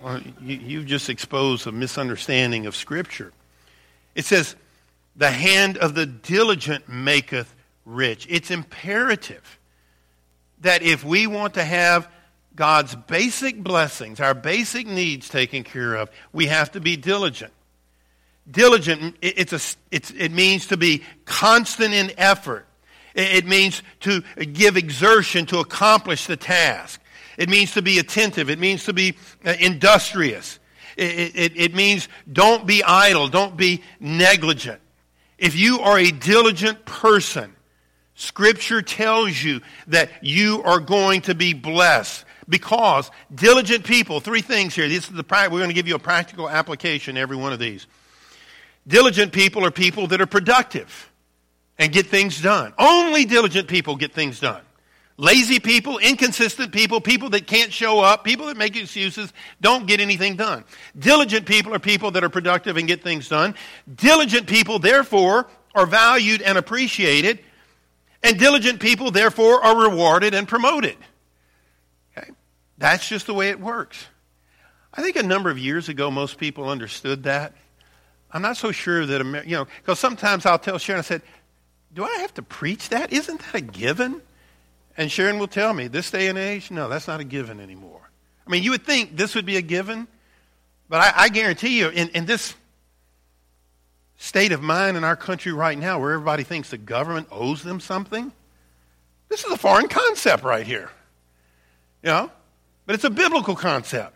Well, 0.01 0.21
you, 0.41 0.57
you've 0.57 0.85
just 0.85 1.09
exposed 1.09 1.65
a 1.67 1.71
misunderstanding 1.71 2.65
of 2.65 2.75
Scripture. 2.75 3.31
It 4.13 4.25
says, 4.25 4.55
the 5.15 5.31
hand 5.31 5.77
of 5.77 5.95
the 5.95 6.05
diligent 6.05 6.87
maketh 6.87 7.53
rich. 7.85 8.27
It's 8.29 8.51
imperative 8.51 9.59
that 10.61 10.83
if 10.83 11.03
we 11.03 11.25
want 11.25 11.55
to 11.55 11.63
have 11.63 12.07
God's 12.55 12.95
basic 12.95 13.63
blessings, 13.63 14.19
our 14.19 14.35
basic 14.35 14.85
needs 14.85 15.29
taken 15.29 15.63
care 15.63 15.95
of, 15.95 16.09
we 16.33 16.47
have 16.47 16.71
to 16.73 16.79
be 16.79 16.97
diligent. 16.97 17.53
Diligent, 18.49 19.15
it's 19.21 19.53
a, 19.53 19.77
it's, 19.91 20.11
it 20.11 20.31
means 20.31 20.67
to 20.67 20.77
be 20.77 21.03
constant 21.25 21.93
in 21.93 22.11
effort. 22.17 22.66
It 23.17 23.47
means 23.47 23.81
to 24.01 24.21
give 24.53 24.77
exertion 24.77 25.47
to 25.47 25.57
accomplish 25.57 26.27
the 26.27 26.37
task. 26.37 27.01
It 27.35 27.49
means 27.49 27.73
to 27.73 27.81
be 27.81 27.97
attentive. 27.97 28.51
It 28.51 28.59
means 28.59 28.85
to 28.85 28.93
be 28.93 29.15
uh, 29.43 29.55
industrious. 29.59 30.59
It, 30.95 31.35
it, 31.35 31.51
it 31.55 31.75
means 31.75 32.09
don't 32.31 32.67
be 32.67 32.83
idle. 32.83 33.27
Don't 33.27 33.57
be 33.57 33.81
negligent. 33.99 34.79
If 35.39 35.55
you 35.55 35.79
are 35.79 35.97
a 35.97 36.11
diligent 36.11 36.85
person, 36.85 37.55
Scripture 38.13 38.83
tells 38.83 39.41
you 39.41 39.61
that 39.87 40.11
you 40.21 40.61
are 40.61 40.79
going 40.79 41.21
to 41.21 41.33
be 41.33 41.53
blessed 41.53 42.23
because 42.47 43.09
diligent 43.33 43.83
people, 43.83 44.19
three 44.19 44.41
things 44.41 44.75
here. 44.75 44.87
This 44.87 45.05
is 45.05 45.13
the, 45.15 45.25
we're 45.29 45.49
going 45.49 45.69
to 45.69 45.75
give 45.75 45.87
you 45.87 45.95
a 45.95 45.99
practical 45.99 46.47
application, 46.47 47.17
every 47.17 47.35
one 47.35 47.51
of 47.51 47.57
these. 47.57 47.87
Diligent 48.87 49.33
people 49.33 49.65
are 49.65 49.71
people 49.71 50.05
that 50.07 50.21
are 50.21 50.27
productive 50.27 51.11
and 51.79 51.91
get 51.91 52.07
things 52.07 52.41
done. 52.41 52.73
Only 52.77 53.25
diligent 53.25 53.67
people 53.67 53.95
get 53.95 54.13
things 54.13 54.39
done. 54.39 54.61
Lazy 55.19 55.59
people, 55.59 55.97
inconsistent 55.97 56.71
people, 56.71 57.01
people 57.01 57.31
that 57.31 57.47
can't 57.47 57.73
show 57.73 58.01
up, 58.01 58.23
people 58.23 58.45
that 58.47 58.57
make 58.57 58.75
excuses, 58.75 59.33
don't 59.59 59.87
get 59.87 59.99
anything 59.99 60.35
done. 60.35 60.63
Diligent 60.97 61.47
people 61.47 61.73
are 61.73 61.79
people 61.79 62.11
that 62.11 62.23
are 62.23 62.29
productive 62.29 62.77
and 62.77 62.87
get 62.87 63.01
things 63.01 63.27
done. 63.27 63.55
Diligent 63.95 64.45
people, 64.45 64.77
therefore, 64.77 65.47
are 65.73 65.87
valued 65.87 66.43
and 66.43 66.57
appreciated. 66.57 67.39
And 68.21 68.37
diligent 68.37 68.79
people, 68.79 69.09
therefore, 69.09 69.63
are 69.63 69.89
rewarded 69.89 70.35
and 70.35 70.47
promoted. 70.47 70.97
Okay? 72.15 72.29
That's 72.77 73.07
just 73.07 73.25
the 73.25 73.33
way 73.33 73.49
it 73.49 73.59
works. 73.59 74.05
I 74.93 75.01
think 75.01 75.15
a 75.15 75.23
number 75.23 75.49
of 75.49 75.57
years 75.57 75.89
ago, 75.89 76.11
most 76.11 76.37
people 76.37 76.69
understood 76.69 77.23
that. 77.23 77.53
I'm 78.31 78.41
not 78.43 78.57
so 78.57 78.71
sure 78.71 79.05
that, 79.05 79.45
you 79.47 79.55
know, 79.55 79.65
because 79.81 79.99
sometimes 79.99 80.45
I'll 80.45 80.59
tell 80.59 80.77
Sharon, 80.77 80.99
I 80.99 81.03
said, 81.03 81.23
do 81.93 82.03
I 82.03 82.17
have 82.19 82.33
to 82.35 82.41
preach 82.41 82.89
that? 82.89 83.11
Isn't 83.11 83.39
that 83.39 83.55
a 83.55 83.61
given? 83.61 84.21
And 84.97 85.11
Sharon 85.11 85.39
will 85.39 85.47
tell 85.47 85.73
me, 85.73 85.87
this 85.87 86.09
day 86.11 86.27
and 86.27 86.37
age, 86.37 86.71
no, 86.71 86.89
that's 86.89 87.07
not 87.07 87.19
a 87.19 87.23
given 87.23 87.59
anymore. 87.59 88.09
I 88.45 88.49
mean, 88.49 88.63
you 88.63 88.71
would 88.71 88.85
think 88.85 89.15
this 89.15 89.35
would 89.35 89.45
be 89.45 89.57
a 89.57 89.61
given, 89.61 90.07
but 90.89 91.01
I, 91.01 91.23
I 91.23 91.29
guarantee 91.29 91.77
you, 91.79 91.89
in, 91.89 92.09
in 92.09 92.25
this 92.25 92.55
state 94.17 94.51
of 94.51 94.61
mind 94.61 94.97
in 94.97 95.03
our 95.03 95.15
country 95.15 95.51
right 95.51 95.77
now 95.77 95.99
where 95.99 96.13
everybody 96.13 96.43
thinks 96.43 96.71
the 96.71 96.77
government 96.77 97.27
owes 97.31 97.63
them 97.63 97.79
something, 97.79 98.31
this 99.29 99.43
is 99.43 99.51
a 99.51 99.57
foreign 99.57 99.87
concept 99.87 100.43
right 100.43 100.65
here. 100.65 100.89
You 102.01 102.09
know? 102.09 102.31
But 102.85 102.95
it's 102.95 103.03
a 103.03 103.09
biblical 103.09 103.55
concept. 103.55 104.15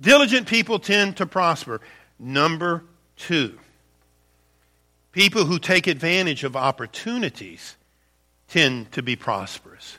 Diligent 0.00 0.48
people 0.48 0.78
tend 0.78 1.18
to 1.18 1.26
prosper. 1.26 1.80
Number 2.18 2.82
two, 3.16 3.58
people 5.16 5.46
who 5.46 5.58
take 5.58 5.86
advantage 5.86 6.44
of 6.44 6.54
opportunities 6.54 7.76
tend 8.48 8.92
to 8.92 9.02
be 9.02 9.16
prosperous. 9.16 9.98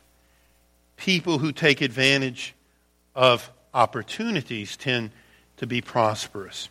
People 0.96 1.40
who 1.40 1.52
take 1.52 1.82
advantage 1.82 2.54
of 3.16 3.50
opportunities 3.74 4.78
tend 4.78 5.10
to 5.58 5.66
be 5.66 5.82
prosperous. 5.82 6.70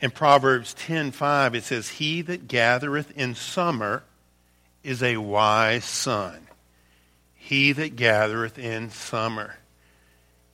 In 0.00 0.10
Proverbs 0.10 0.72
10:5 0.72 1.54
it 1.54 1.64
says 1.64 1.90
he 1.90 2.22
that 2.22 2.48
gathereth 2.48 3.10
in 3.10 3.34
summer 3.34 4.04
is 4.82 5.02
a 5.02 5.18
wise 5.18 5.84
son. 5.84 6.48
He 7.34 7.72
that 7.72 7.94
gathereth 7.94 8.58
in 8.58 8.88
summer. 8.88 9.56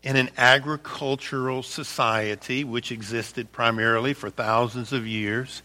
In 0.03 0.17
an 0.17 0.31
agricultural 0.37 1.63
society 1.63 2.65
which 2.65 2.91
existed 2.91 3.53
primarily 3.53 4.13
for 4.13 4.29
thousands 4.29 4.93
of 4.93 5.07
years, 5.07 5.63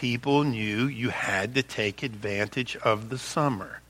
people 0.00 0.42
knew 0.42 0.86
you 0.86 1.10
had 1.10 1.54
to 1.54 1.62
take 1.62 2.02
advantage 2.02 2.74
of 2.76 3.10
the 3.10 3.18
summer 3.18 3.80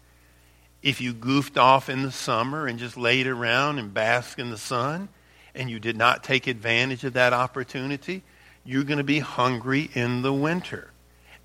if 0.83 1.01
you 1.01 1.13
goofed 1.13 1.59
off 1.59 1.89
in 1.89 2.03
the 2.03 2.13
summer 2.13 2.67
and 2.67 2.79
just 2.79 2.97
laid 2.97 3.27
around 3.27 3.79
and 3.79 3.93
basked 3.93 4.39
in 4.39 4.51
the 4.51 4.59
sun 4.59 5.09
and 5.55 5.71
you 5.71 5.79
did 5.79 5.97
not 5.97 6.25
take 6.25 6.47
advantage 6.47 7.05
of 7.05 7.15
that 7.15 7.33
opportunity, 7.33 8.23
you're 8.65 8.85
going 8.85 8.99
to 8.99 9.05
be 9.05 9.19
hungry 9.19 9.91
in 9.95 10.23
the 10.23 10.33
winter. 10.33 10.91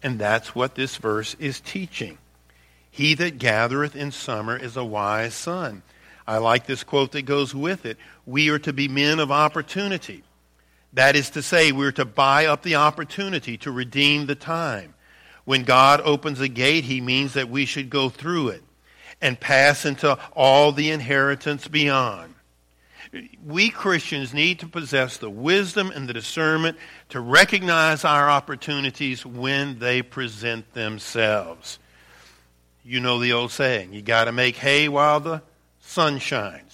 And 0.02 0.20
that's 0.20 0.56
what 0.56 0.76
this 0.76 0.98
verse 0.98 1.36
is 1.40 1.60
teaching. 1.60 2.18
He 2.90 3.14
that 3.16 3.40
gathereth 3.40 3.96
in 3.96 4.12
summer 4.12 4.56
is 4.56 4.78
a 4.78 4.86
wise 4.86 5.34
son. 5.34 5.82
I 6.28 6.38
like 6.38 6.66
this 6.66 6.84
quote 6.84 7.12
that 7.12 7.24
goes 7.24 7.54
with 7.54 7.86
it. 7.86 7.98
We 8.26 8.50
are 8.50 8.60
to 8.60 8.74
be 8.74 8.88
men 8.88 9.20
of 9.20 9.32
opportunity. 9.32 10.24
That 10.96 11.16
is 11.16 11.30
to 11.32 11.42
say, 11.42 11.72
we're 11.72 11.92
to 11.94 12.06
buy 12.06 12.46
up 12.46 12.64
the 12.64 12.76
opportunity 12.76 13.58
to 13.60 13.72
redeem 13.72 14.26
the 14.26 14.36
time. 14.36 14.94
When 15.44 15.64
God 15.64 16.02
opens 16.02 16.40
a 16.40 16.48
gate, 16.48 16.86
he 16.86 17.02
means 17.02 17.34
that 17.34 17.50
we 17.50 17.66
should 17.66 17.90
go 17.90 18.10
through 18.10 18.50
it 18.50 18.64
and 19.22 19.40
pass 19.40 19.86
into 19.86 20.18
all 20.34 20.72
the 20.72 20.92
inheritance 20.92 21.68
beyond. 21.68 22.34
We 23.46 23.70
Christians 23.70 24.34
need 24.34 24.60
to 24.60 24.68
possess 24.68 25.18
the 25.18 25.30
wisdom 25.30 25.92
and 25.94 26.08
the 26.08 26.14
discernment 26.14 26.78
to 27.10 27.20
recognize 27.20 28.04
our 28.04 28.30
opportunities 28.30 29.26
when 29.26 29.80
they 29.80 30.02
present 30.02 30.74
themselves. 30.74 31.78
You 32.84 33.00
know 33.00 33.20
the 33.20 33.34
old 33.34 33.52
saying, 33.52 33.94
you 33.94 34.02
got 34.02 34.26
to 34.26 34.32
make 34.32 34.56
hay 34.56 34.90
while 34.90 35.20
the 35.20 35.42
sun 35.82 36.20
shines. 36.20 36.65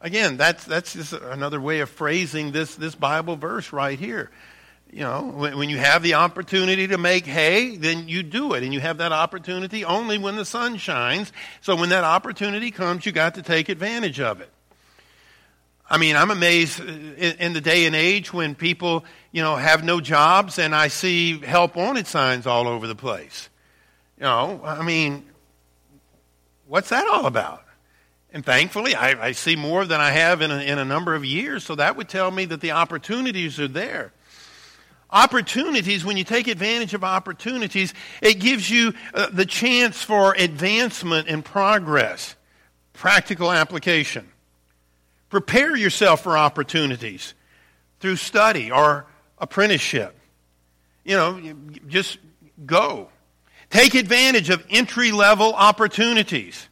Again, 0.00 0.36
that's, 0.36 0.64
that's 0.64 0.92
just 0.92 1.12
another 1.12 1.60
way 1.60 1.80
of 1.80 1.90
phrasing 1.90 2.52
this, 2.52 2.76
this 2.76 2.94
Bible 2.94 3.36
verse 3.36 3.72
right 3.72 3.98
here 3.98 4.30
you 4.90 5.00
know, 5.00 5.22
when, 5.22 5.58
when, 5.58 5.68
you 5.68 5.76
have 5.76 6.02
the 6.02 6.14
opportunity 6.14 6.86
to 6.88 6.98
make 6.98 7.26
hay, 7.26 7.76
then 7.76 8.08
you 8.08 8.22
do 8.22 8.54
it. 8.54 8.62
And 8.62 8.72
you 8.72 8.80
have 8.80 8.98
that 8.98 9.12
opportunity 9.12 9.84
only 9.84 10.18
when 10.18 10.36
the 10.36 10.44
sun 10.44 10.78
shines. 10.78 11.32
So 11.60 11.76
when 11.76 11.90
that 11.90 12.04
opportunity 12.04 12.70
comes, 12.70 13.04
you 13.04 13.12
got 13.12 13.34
to 13.34 13.42
take 13.42 13.68
advantage 13.68 14.20
of 14.20 14.40
it. 14.40 14.50
I 15.90 15.98
mean, 15.98 16.16
I'm 16.16 16.30
amazed 16.30 16.80
in, 16.80 17.14
in 17.16 17.52
the 17.52 17.60
day 17.60 17.86
and 17.86 17.94
age 17.94 18.32
when 18.32 18.54
people, 18.54 19.04
you 19.32 19.42
know, 19.42 19.56
have 19.56 19.84
no 19.84 20.00
jobs 20.00 20.58
and 20.58 20.74
I 20.74 20.88
see 20.88 21.38
help 21.38 21.76
wanted 21.76 22.06
signs 22.06 22.46
all 22.46 22.68
over 22.68 22.86
the 22.86 22.96
place. 22.96 23.48
You 24.18 24.24
know, 24.24 24.60
I 24.64 24.82
mean, 24.82 25.24
what's 26.66 26.90
that 26.90 27.06
all 27.06 27.26
about? 27.26 27.62
And 28.32 28.44
thankfully, 28.44 28.94
I, 28.94 29.28
I 29.28 29.32
see 29.32 29.56
more 29.56 29.84
than 29.84 30.00
I 30.00 30.10
have 30.10 30.42
in 30.42 30.50
a, 30.50 30.58
in 30.58 30.78
a 30.78 30.84
number 30.84 31.14
of 31.14 31.24
years. 31.24 31.64
So 31.64 31.74
that 31.76 31.96
would 31.96 32.08
tell 32.08 32.30
me 32.30 32.44
that 32.46 32.60
the 32.60 32.72
opportunities 32.72 33.58
are 33.58 33.68
there 33.68 34.12
opportunities, 35.10 36.04
when 36.04 36.16
you 36.16 36.24
take 36.24 36.48
advantage 36.48 36.94
of 36.94 37.04
opportunities, 37.04 37.94
it 38.22 38.34
gives 38.34 38.68
you 38.68 38.92
uh, 39.14 39.28
the 39.32 39.46
chance 39.46 40.02
for 40.02 40.34
advancement 40.34 41.28
and 41.28 41.44
progress. 41.44 42.36
Practical 42.92 43.50
application. 43.50 44.28
Prepare 45.30 45.76
yourself 45.76 46.22
for 46.22 46.36
opportunities 46.36 47.34
through 48.00 48.16
study 48.16 48.70
or 48.70 49.06
apprenticeship. 49.38 50.18
You 51.04 51.16
know, 51.16 51.54
just 51.86 52.18
go. 52.66 53.08
Take 53.70 53.94
advantage 53.94 54.50
of 54.50 54.64
entry 54.70 55.12
level 55.12 55.54
opportunities. 55.54 56.68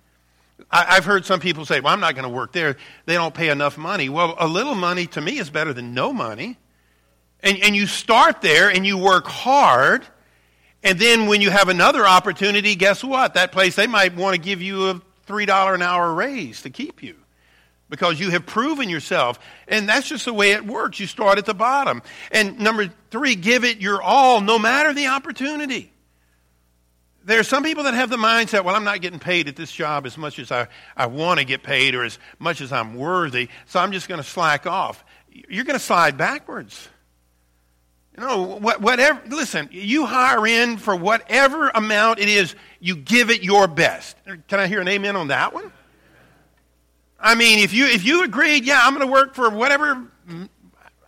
I've 0.70 1.04
heard 1.04 1.24
some 1.24 1.38
people 1.38 1.64
say, 1.64 1.80
well, 1.80 1.92
I'm 1.92 2.00
not 2.00 2.14
going 2.14 2.24
to 2.24 2.34
work 2.34 2.52
there. 2.52 2.76
They 3.04 3.14
don't 3.14 3.34
pay 3.34 3.50
enough 3.50 3.78
money. 3.78 4.08
Well, 4.08 4.34
a 4.38 4.48
little 4.48 4.74
money 4.74 5.06
to 5.08 5.20
me 5.20 5.38
is 5.38 5.48
better 5.48 5.72
than 5.72 5.94
no 5.94 6.12
money. 6.12 6.58
And, 7.40 7.58
and 7.62 7.76
you 7.76 7.86
start 7.86 8.42
there 8.42 8.68
and 8.68 8.84
you 8.84 8.98
work 8.98 9.26
hard. 9.26 10.04
And 10.82 10.98
then 10.98 11.26
when 11.26 11.40
you 11.40 11.50
have 11.50 11.68
another 11.68 12.06
opportunity, 12.06 12.74
guess 12.74 13.04
what? 13.04 13.34
That 13.34 13.52
place, 13.52 13.76
they 13.76 13.86
might 13.86 14.16
want 14.16 14.34
to 14.34 14.40
give 14.40 14.60
you 14.60 14.90
a 14.90 15.02
$3 15.28 15.74
an 15.74 15.82
hour 15.82 16.12
raise 16.12 16.62
to 16.62 16.70
keep 16.70 17.02
you 17.02 17.16
because 17.88 18.18
you 18.18 18.30
have 18.30 18.46
proven 18.46 18.88
yourself. 18.88 19.38
And 19.68 19.88
that's 19.88 20.08
just 20.08 20.24
the 20.24 20.34
way 20.34 20.52
it 20.52 20.66
works. 20.66 20.98
You 20.98 21.06
start 21.06 21.38
at 21.38 21.46
the 21.46 21.54
bottom. 21.54 22.02
And 22.32 22.58
number 22.58 22.90
three, 23.10 23.36
give 23.36 23.64
it 23.64 23.80
your 23.80 24.02
all 24.02 24.40
no 24.40 24.58
matter 24.58 24.92
the 24.92 25.06
opportunity. 25.06 25.92
There 27.26 27.40
are 27.40 27.44
some 27.44 27.64
people 27.64 27.84
that 27.84 27.94
have 27.94 28.08
the 28.08 28.16
mindset, 28.16 28.64
well, 28.64 28.76
I'm 28.76 28.84
not 28.84 29.00
getting 29.00 29.18
paid 29.18 29.48
at 29.48 29.56
this 29.56 29.72
job 29.72 30.06
as 30.06 30.16
much 30.16 30.38
as 30.38 30.52
I, 30.52 30.68
I 30.96 31.06
want 31.06 31.40
to 31.40 31.44
get 31.44 31.64
paid 31.64 31.96
or 31.96 32.04
as 32.04 32.20
much 32.38 32.60
as 32.60 32.72
I'm 32.72 32.94
worthy, 32.94 33.48
so 33.66 33.80
I'm 33.80 33.90
just 33.90 34.08
going 34.08 34.22
to 34.22 34.28
slack 34.28 34.64
off. 34.64 35.04
You're 35.48 35.64
going 35.64 35.78
to 35.78 35.84
slide 35.84 36.16
backwards. 36.16 36.88
You 38.16 38.24
know, 38.24 38.58
whatever, 38.58 39.20
listen, 39.28 39.68
you 39.72 40.06
hire 40.06 40.46
in 40.46 40.78
for 40.78 40.94
whatever 40.94 41.68
amount 41.68 42.20
it 42.20 42.28
is, 42.28 42.54
you 42.78 42.96
give 42.96 43.28
it 43.28 43.42
your 43.42 43.66
best. 43.66 44.16
Can 44.46 44.60
I 44.60 44.68
hear 44.68 44.80
an 44.80 44.88
amen 44.88 45.16
on 45.16 45.28
that 45.28 45.52
one? 45.52 45.70
I 47.18 47.34
mean, 47.34 47.58
if 47.58 47.74
you, 47.74 47.86
if 47.86 48.04
you 48.04 48.22
agreed, 48.22 48.64
yeah, 48.64 48.80
I'm 48.82 48.94
going 48.94 49.06
to 49.06 49.12
work 49.12 49.34
for 49.34 49.50
whatever 49.50 50.06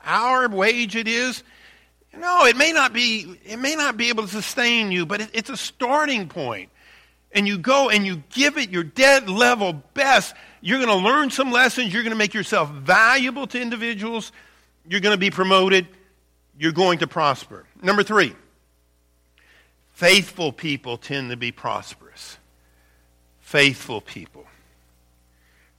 hour 0.05 0.49
wage 0.49 0.97
it 0.97 1.07
is, 1.07 1.45
no, 2.17 2.47
it 2.47 2.57
may 2.57 2.73
not 2.73 2.93
be, 2.93 3.39
it 3.45 3.59
may 3.59 3.75
not 3.77 3.97
be 3.97 4.09
able 4.09 4.25
to 4.25 4.29
sustain 4.29 4.91
you, 4.91 5.07
but 5.07 5.21
it, 5.21 5.31
it's 5.33 5.51
a 5.51 5.57
starting 5.57 6.29
point. 6.29 6.71
And 7.33 7.47
you 7.47 7.59
go 7.59 7.91
and 7.91 8.07
you 8.07 8.23
give 8.31 8.57
it 8.57 8.71
your 8.71 8.83
dead 8.83 9.29
level 9.29 9.75
best. 9.95 10.35
You're 10.61 10.79
going 10.79 10.89
to 10.91 11.09
learn 11.09 11.31
some 11.31 11.53
lessons. 11.53 11.93
You're 11.93 12.03
going 12.03 12.13
to 12.13 12.19
make 12.19 12.35
yourself 12.35 12.71
valuable 12.71 13.47
to 13.49 13.61
individuals. 13.61 14.33
You're 14.89 15.01
going 15.01 15.15
to 15.15 15.21
be 15.21 15.31
promoted. 15.31 15.87
You're 16.59 16.73
going 16.73 17.01
to 17.01 17.07
prosper. 17.07 17.67
Number 17.83 18.03
three, 18.03 18.35
faithful 19.93 20.53
people 20.53 20.97
tend 20.97 21.31
to 21.31 21.37
be 21.37 21.53
prosperous. 21.53 22.39
Faithful 23.41 24.01
people. 24.01 24.47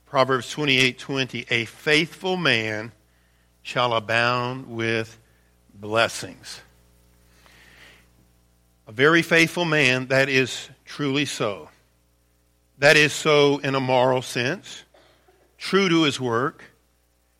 Proverbs 0.06 0.50
28 0.52 0.98
20, 0.98 1.46
a 1.50 1.66
faithful 1.66 2.38
man 2.38 2.92
shall 3.62 3.94
abound 3.94 4.68
with 4.68 5.20
blessings. 5.80 6.62
A 8.88 8.92
very 8.92 9.22
faithful 9.22 9.66
man, 9.66 10.08
that 10.08 10.30
is 10.30 10.70
truly 10.86 11.26
so. 11.26 11.70
That 12.80 12.98
is 12.98 13.14
so 13.14 13.60
in 13.60 13.76
a 13.76 13.80
moral 13.80 14.22
sense, 14.22 14.84
true 15.58 15.90
to 15.90 16.04
his 16.04 16.20
work, 16.20 16.64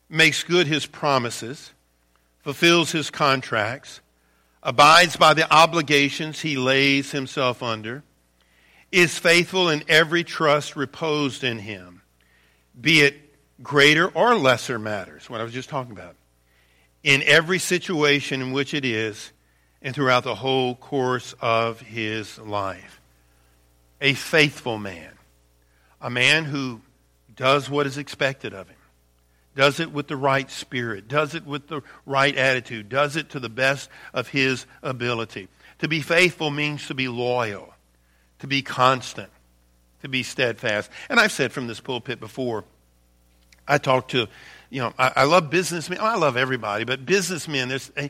makes 0.08 0.42
good 0.42 0.66
his 0.66 0.86
promises, 0.86 1.72
fulfills 2.42 2.92
his 2.92 3.10
contracts, 3.10 4.00
abides 4.62 5.16
by 5.16 5.34
the 5.34 5.52
obligations 5.52 6.40
he 6.40 6.56
lays 6.56 7.10
himself 7.10 7.62
under, 7.62 8.02
is 8.92 9.18
faithful 9.18 9.68
in 9.68 9.82
every 9.88 10.24
trust 10.24 10.76
reposed 10.76 11.44
in 11.44 11.58
him, 11.58 12.02
be 12.78 13.00
it 13.00 13.14
greater 13.62 14.08
or 14.08 14.34
lesser 14.34 14.78
matters, 14.78 15.30
what 15.30 15.40
I 15.40 15.44
was 15.44 15.52
just 15.52 15.68
talking 15.68 15.92
about 15.92 16.16
in 17.02 17.22
every 17.24 17.58
situation 17.58 18.42
in 18.42 18.52
which 18.52 18.74
it 18.74 18.84
is 18.84 19.32
and 19.82 19.94
throughout 19.94 20.24
the 20.24 20.34
whole 20.34 20.74
course 20.74 21.34
of 21.40 21.80
his 21.80 22.38
life. 22.38 23.00
A 24.00 24.14
faithful 24.14 24.78
man, 24.78 25.12
a 26.00 26.10
man 26.10 26.44
who 26.44 26.80
does 27.34 27.70
what 27.70 27.86
is 27.86 27.98
expected 27.98 28.52
of 28.52 28.68
him, 28.68 28.76
does 29.56 29.80
it 29.80 29.92
with 29.92 30.08
the 30.08 30.16
right 30.16 30.50
spirit, 30.50 31.08
does 31.08 31.34
it 31.34 31.46
with 31.46 31.68
the 31.68 31.82
right 32.06 32.36
attitude, 32.36 32.88
does 32.88 33.16
it 33.16 33.30
to 33.30 33.40
the 33.40 33.48
best 33.48 33.90
of 34.12 34.28
his 34.28 34.66
ability. 34.82 35.48
To 35.80 35.88
be 35.88 36.00
faithful 36.00 36.50
means 36.50 36.86
to 36.86 36.94
be 36.94 37.08
loyal, 37.08 37.74
to 38.40 38.46
be 38.46 38.62
constant, 38.62 39.30
to 40.02 40.08
be 40.08 40.22
steadfast. 40.22 40.90
And 41.08 41.18
I've 41.18 41.32
said 41.32 41.52
from 41.52 41.66
this 41.66 41.80
pulpit 41.80 42.20
before, 42.20 42.64
I 43.66 43.78
talked 43.78 44.12
to 44.12 44.28
you 44.70 44.80
know, 44.80 44.94
I, 44.98 45.12
I 45.16 45.24
love 45.24 45.50
businessmen. 45.50 45.98
Oh, 46.00 46.06
I 46.06 46.16
love 46.16 46.36
everybody, 46.36 46.84
but 46.84 47.04
businessmen, 47.04 47.68
there's, 47.68 47.90
eh, 47.96 48.08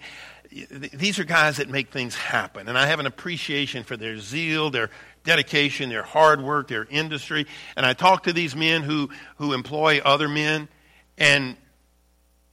these 0.70 1.18
are 1.18 1.24
guys 1.24 1.56
that 1.56 1.68
make 1.68 1.90
things 1.90 2.14
happen. 2.14 2.68
And 2.68 2.76
I 2.76 2.86
have 2.86 3.00
an 3.00 3.06
appreciation 3.06 3.82
for 3.82 3.96
their 3.96 4.18
zeal, 4.18 4.70
their 4.70 4.90
dedication, 5.24 5.88
their 5.88 6.02
hard 6.02 6.42
work, 6.42 6.68
their 6.68 6.86
industry. 6.90 7.46
And 7.76 7.86
I 7.86 7.94
talk 7.94 8.24
to 8.24 8.32
these 8.32 8.54
men 8.54 8.82
who, 8.82 9.10
who 9.36 9.52
employ 9.52 10.00
other 10.04 10.28
men. 10.28 10.68
And 11.16 11.56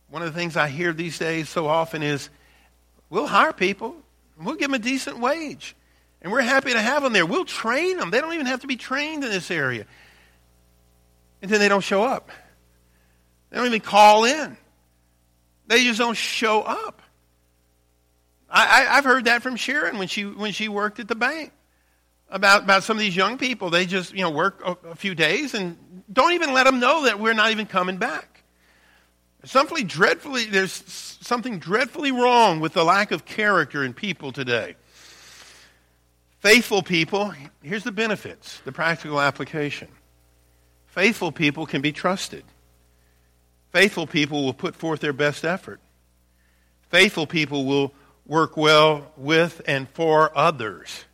one 0.10 0.22
of 0.22 0.34
the 0.34 0.40
things 0.40 0.56
I 0.56 0.70
hear 0.70 0.94
these 0.94 1.18
days 1.18 1.50
so 1.50 1.68
often 1.68 2.04
is 2.04 2.30
we'll 3.10 3.28
hire 3.28 3.54
people, 3.54 3.96
we'll 4.40 4.56
give 4.56 4.70
them 4.70 4.80
a 4.80 4.84
decent 4.84 5.20
wage. 5.20 5.76
And 6.22 6.32
we're 6.32 6.42
happy 6.42 6.74
to 6.74 6.82
have 6.82 7.04
them 7.04 7.14
there. 7.14 7.26
We'll 7.26 7.46
train 7.46 7.98
them. 7.98 8.10
They 8.10 8.22
don't 8.22 8.34
even 8.34 8.48
have 8.48 8.62
to 8.62 8.68
be 8.68 8.76
trained 8.76 9.24
in 9.24 9.30
this 9.30 9.52
area. 9.52 9.86
And 11.42 11.50
then 11.52 11.60
they 11.60 11.70
don't 11.70 11.84
show 11.84 12.04
up. 12.04 12.32
They 13.50 13.58
don't 13.58 13.68
even 13.68 13.80
call 13.80 14.26
in. 14.26 14.58
They 15.68 15.84
just 15.84 16.00
don't 16.00 16.18
show 16.18 16.62
up. 16.62 17.02
I, 18.50 18.96
have 18.96 19.04
heard 19.04 19.26
that 19.26 19.44
from 19.44 19.58
Sharon 19.58 19.98
when 19.98 20.08
she 20.08 20.24
when 20.24 20.54
she 20.54 20.70
worked 20.70 21.00
at 21.00 21.08
the 21.08 21.16
bank 21.16 21.52
about 22.30 22.64
about 22.64 22.84
some 22.84 22.96
of 22.96 23.02
these 23.02 23.16
young 23.16 23.38
people. 23.38 23.70
They 23.70 23.86
just 23.86 24.14
you 24.14 24.22
know 24.22 24.30
work 24.30 24.62
a, 24.66 24.90
a 24.90 24.96
few 24.96 25.16
days 25.16 25.54
and 25.54 25.78
don't 26.12 26.34
even 26.34 26.54
let 26.54 26.64
them 26.64 26.80
know 26.80 27.04
that 27.06 27.20
we're 27.20 27.34
not 27.34 27.52
even 27.52 27.66
coming 27.66 27.98
back. 27.98 28.44
Something 29.44 29.86
dreadfully 29.86 30.46
there's 30.46 30.72
something 30.72 31.60
dreadfully 31.60 32.12
wrong 32.12 32.62
with 32.62 32.74
the 32.74 32.86
lack 32.86 33.12
of 33.12 33.26
character 33.26 33.84
in 33.84 33.94
people 33.94 34.32
today. 34.32 34.76
Faithful 36.40 36.84
people, 36.84 37.34
here's 37.62 37.84
the 37.84 37.92
benefits, 37.92 38.62
the 38.64 38.72
practical 38.72 39.20
application. 39.20 39.90
Faithful 40.86 41.32
people 41.32 41.66
can 41.66 41.82
be 41.82 41.92
trusted. 41.92 42.44
Faithful 43.78 44.08
people 44.08 44.44
will 44.44 44.56
put 44.56 44.76
forth 44.76 45.02
their 45.02 45.14
best 45.14 45.46
effort. 45.46 45.80
Faithful 46.90 47.28
people 47.28 47.64
will 47.64 47.94
work 48.26 48.58
well 48.58 49.12
with 49.16 49.62
and 49.68 49.88
for 49.90 50.36
others. 50.36 51.06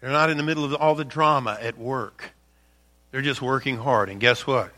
They're 0.00 0.10
not 0.10 0.28
in 0.28 0.36
the 0.36 0.42
middle 0.42 0.64
of 0.64 0.74
all 0.74 0.96
the 0.96 1.04
drama 1.04 1.56
at 1.60 1.78
work. 1.78 2.32
They're 3.12 3.22
just 3.22 3.40
working 3.40 3.76
hard. 3.76 4.08
And 4.08 4.18
guess 4.18 4.44
what? 4.44 4.72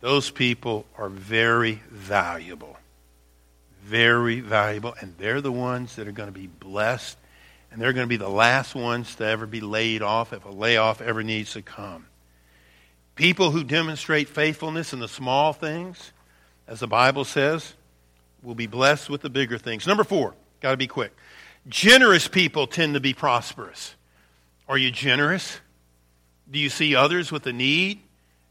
Those 0.00 0.28
people 0.28 0.86
are 0.98 1.08
very 1.08 1.80
valuable. 1.88 2.78
Very 3.84 4.40
valuable. 4.40 4.96
And 5.00 5.14
they're 5.18 5.40
the 5.40 5.52
ones 5.52 5.94
that 5.94 6.08
are 6.08 6.12
going 6.12 6.32
to 6.32 6.36
be 6.36 6.48
blessed. 6.48 7.16
And 7.70 7.80
they're 7.80 7.92
going 7.92 8.06
to 8.06 8.08
be 8.08 8.16
the 8.16 8.28
last 8.28 8.74
ones 8.74 9.14
to 9.14 9.24
ever 9.24 9.46
be 9.46 9.60
laid 9.60 10.02
off 10.02 10.32
if 10.32 10.44
a 10.44 10.50
layoff 10.50 11.00
ever 11.00 11.22
needs 11.22 11.52
to 11.52 11.62
come. 11.62 12.06
People 13.14 13.52
who 13.52 13.62
demonstrate 13.62 14.28
faithfulness 14.28 14.92
in 14.92 14.98
the 14.98 15.06
small 15.06 15.52
things 15.52 16.10
as 16.66 16.80
the 16.80 16.86
Bible 16.86 17.24
says, 17.24 17.74
will 18.42 18.54
be 18.54 18.66
blessed 18.66 19.08
with 19.10 19.22
the 19.22 19.30
bigger 19.30 19.58
things. 19.58 19.86
Number 19.86 20.04
four, 20.04 20.34
got 20.60 20.72
to 20.72 20.76
be 20.76 20.86
quick. 20.86 21.12
Generous 21.68 22.28
people 22.28 22.66
tend 22.66 22.94
to 22.94 23.00
be 23.00 23.14
prosperous. 23.14 23.94
Are 24.68 24.78
you 24.78 24.90
generous? 24.90 25.60
Do 26.50 26.58
you 26.58 26.68
see 26.68 26.94
others 26.94 27.32
with 27.32 27.46
a 27.46 27.52
need 27.52 28.00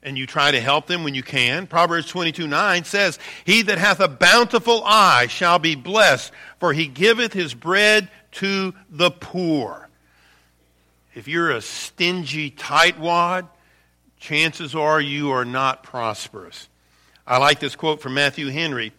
and 0.01 0.17
you 0.17 0.25
try 0.25 0.51
to 0.51 0.59
help 0.59 0.87
them 0.87 1.03
when 1.03 1.15
you 1.15 1.23
can? 1.23 1.67
Proverbs 1.67 2.07
22 2.07 2.47
9 2.47 2.83
says, 2.83 3.19
He 3.45 3.61
that 3.63 3.77
hath 3.77 3.99
a 3.99 4.07
bountiful 4.07 4.83
eye 4.83 5.27
shall 5.27 5.59
be 5.59 5.75
blessed, 5.75 6.31
for 6.59 6.73
he 6.73 6.87
giveth 6.87 7.33
his 7.33 7.53
bread 7.53 8.09
to 8.33 8.73
the 8.89 9.11
poor. 9.11 9.89
If 11.13 11.27
you're 11.27 11.51
a 11.51 11.61
stingy 11.61 12.49
tightwad, 12.49 13.47
chances 14.19 14.73
are 14.73 14.99
you 14.99 15.31
are 15.31 15.45
not 15.45 15.83
prosperous. 15.83 16.67
I 17.25 17.37
like 17.37 17.59
this 17.59 17.75
quote 17.75 18.01
from 18.01 18.13
Matthew 18.13 18.49
Henry. 18.49 18.93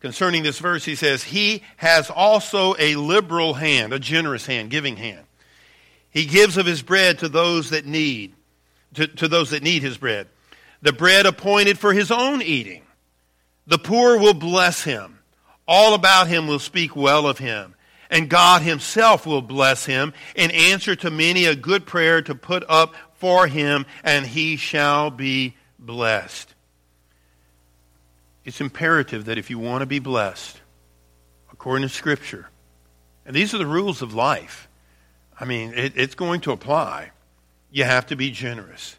Concerning 0.00 0.42
this 0.42 0.58
verse, 0.58 0.84
he 0.84 0.94
says, 0.94 1.24
He 1.24 1.62
has 1.76 2.08
also 2.08 2.74
a 2.78 2.96
liberal 2.96 3.54
hand, 3.54 3.92
a 3.92 3.98
generous 3.98 4.46
hand, 4.46 4.70
giving 4.70 4.96
hand. 4.96 5.24
He 6.10 6.24
gives 6.24 6.56
of 6.56 6.66
his 6.66 6.82
bread 6.82 7.18
to 7.18 7.28
those 7.28 7.70
that 7.70 7.84
need, 7.84 8.34
to, 8.94 9.06
to 9.06 9.28
those 9.28 9.50
that 9.50 9.62
need 9.62 9.82
his 9.82 9.98
bread. 9.98 10.28
The 10.82 10.92
bread 10.92 11.26
appointed 11.26 11.78
for 11.78 11.92
his 11.92 12.10
own 12.10 12.40
eating. 12.40 12.82
The 13.66 13.78
poor 13.78 14.18
will 14.18 14.34
bless 14.34 14.84
him. 14.84 15.18
All 15.66 15.94
about 15.94 16.28
him 16.28 16.46
will 16.46 16.60
speak 16.60 16.96
well 16.96 17.26
of 17.26 17.38
him. 17.38 17.74
And 18.10 18.30
God 18.30 18.62
himself 18.62 19.26
will 19.26 19.42
bless 19.42 19.84
him 19.84 20.14
in 20.34 20.50
answer 20.50 20.96
to 20.96 21.10
many 21.10 21.44
a 21.44 21.54
good 21.54 21.84
prayer 21.84 22.22
to 22.22 22.34
put 22.34 22.64
up 22.68 22.94
for 23.14 23.46
him, 23.46 23.84
and 24.02 24.24
he 24.24 24.56
shall 24.56 25.10
be 25.10 25.56
blessed. 25.78 26.54
It's 28.48 28.62
imperative 28.62 29.26
that 29.26 29.36
if 29.36 29.50
you 29.50 29.58
want 29.58 29.82
to 29.82 29.86
be 29.86 29.98
blessed, 29.98 30.58
according 31.52 31.86
to 31.86 31.94
Scripture, 31.94 32.48
and 33.26 33.36
these 33.36 33.52
are 33.52 33.58
the 33.58 33.66
rules 33.66 34.00
of 34.00 34.14
life, 34.14 34.70
I 35.38 35.44
mean, 35.44 35.74
it, 35.74 35.92
it's 35.96 36.14
going 36.14 36.40
to 36.40 36.52
apply. 36.52 37.10
You 37.70 37.84
have 37.84 38.06
to 38.06 38.16
be 38.16 38.30
generous. 38.30 38.96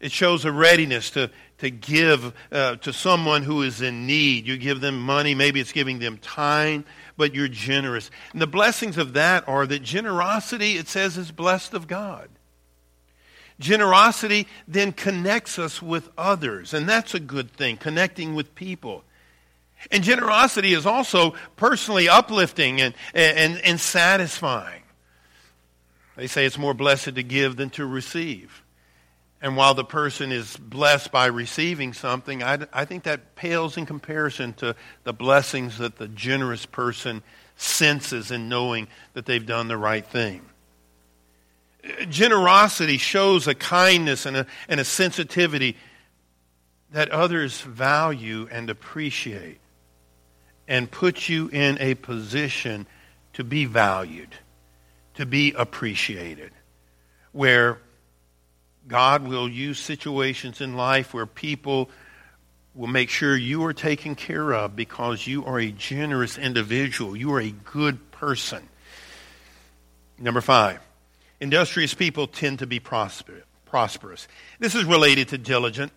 It 0.00 0.10
shows 0.10 0.44
a 0.44 0.50
readiness 0.50 1.10
to, 1.10 1.30
to 1.58 1.70
give 1.70 2.34
uh, 2.50 2.76
to 2.78 2.92
someone 2.92 3.44
who 3.44 3.62
is 3.62 3.80
in 3.80 4.08
need. 4.08 4.48
You 4.48 4.56
give 4.56 4.80
them 4.80 5.00
money, 5.00 5.36
maybe 5.36 5.60
it's 5.60 5.70
giving 5.70 6.00
them 6.00 6.18
time, 6.18 6.84
but 7.16 7.32
you're 7.32 7.46
generous. 7.46 8.10
And 8.32 8.42
the 8.42 8.48
blessings 8.48 8.98
of 8.98 9.12
that 9.12 9.46
are 9.46 9.68
that 9.68 9.84
generosity, 9.84 10.78
it 10.78 10.88
says, 10.88 11.16
is 11.16 11.30
blessed 11.30 11.74
of 11.74 11.86
God. 11.86 12.28
Generosity 13.60 14.48
then 14.66 14.90
connects 14.90 15.58
us 15.58 15.80
with 15.80 16.08
others, 16.18 16.74
and 16.74 16.88
that's 16.88 17.14
a 17.14 17.20
good 17.20 17.52
thing, 17.52 17.76
connecting 17.76 18.34
with 18.34 18.54
people. 18.54 19.04
And 19.90 20.02
generosity 20.02 20.72
is 20.72 20.86
also 20.86 21.34
personally 21.56 22.08
uplifting 22.08 22.80
and, 22.80 22.94
and, 23.14 23.58
and 23.58 23.78
satisfying. 23.78 24.82
They 26.16 26.26
say 26.26 26.44
it's 26.44 26.58
more 26.58 26.74
blessed 26.74 27.14
to 27.14 27.22
give 27.22 27.56
than 27.56 27.70
to 27.70 27.86
receive. 27.86 28.62
And 29.42 29.56
while 29.56 29.72
the 29.72 29.84
person 29.84 30.32
is 30.32 30.56
blessed 30.56 31.10
by 31.10 31.26
receiving 31.26 31.94
something, 31.94 32.42
I, 32.42 32.66
I 32.72 32.84
think 32.84 33.04
that 33.04 33.36
pales 33.36 33.78
in 33.78 33.86
comparison 33.86 34.52
to 34.54 34.76
the 35.04 35.14
blessings 35.14 35.78
that 35.78 35.96
the 35.96 36.08
generous 36.08 36.66
person 36.66 37.22
senses 37.56 38.30
in 38.30 38.50
knowing 38.50 38.88
that 39.14 39.24
they've 39.24 39.44
done 39.44 39.68
the 39.68 39.78
right 39.78 40.06
thing. 40.06 40.42
Generosity 42.08 42.98
shows 42.98 43.46
a 43.46 43.54
kindness 43.54 44.26
and 44.26 44.36
a, 44.36 44.46
and 44.68 44.80
a 44.80 44.84
sensitivity 44.84 45.76
that 46.92 47.10
others 47.10 47.60
value 47.60 48.48
and 48.50 48.68
appreciate 48.68 49.58
and 50.68 50.90
puts 50.90 51.28
you 51.28 51.48
in 51.48 51.78
a 51.80 51.94
position 51.94 52.86
to 53.32 53.44
be 53.44 53.64
valued, 53.64 54.28
to 55.14 55.26
be 55.26 55.52
appreciated, 55.56 56.52
where 57.32 57.78
God 58.86 59.26
will 59.26 59.48
use 59.48 59.78
situations 59.78 60.60
in 60.60 60.76
life 60.76 61.14
where 61.14 61.26
people 61.26 61.90
will 62.74 62.88
make 62.88 63.10
sure 63.10 63.36
you 63.36 63.64
are 63.64 63.72
taken 63.72 64.14
care 64.14 64.52
of 64.52 64.76
because 64.76 65.26
you 65.26 65.44
are 65.44 65.58
a 65.58 65.70
generous 65.70 66.38
individual. 66.38 67.16
You 67.16 67.32
are 67.34 67.40
a 67.40 67.50
good 67.50 68.10
person. 68.10 68.68
Number 70.18 70.40
five, 70.40 70.80
industrious 71.40 71.94
people 71.94 72.26
tend 72.26 72.60
to 72.60 72.66
be 72.66 72.80
prosperous. 72.80 74.28
This 74.58 74.74
is 74.74 74.84
related 74.84 75.28
to 75.28 75.38
diligent, 75.38 75.92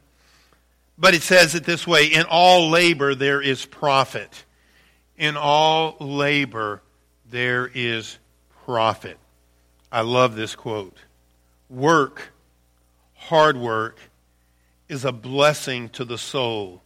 but 0.98 1.14
it 1.14 1.22
says 1.22 1.56
it 1.56 1.64
this 1.64 1.86
way 1.86 2.06
In 2.08 2.26
all 2.30 2.70
labor 2.70 3.16
there 3.16 3.42
is 3.42 3.66
profit. 3.66 4.46
In 5.18 5.38
all 5.38 5.98
labor 6.00 6.82
there 7.30 7.70
is 7.74 8.18
profit. 8.66 9.18
I 9.92 10.02
love 10.02 10.36
this 10.36 10.56
quote. 10.56 10.98
Work 11.70 12.34
hard 13.16 13.58
work 13.58 13.98
is 14.90 15.06
a 15.06 15.12
blessing 15.12 15.90
to 15.90 16.06
the 16.06 16.18
soul 16.18 16.82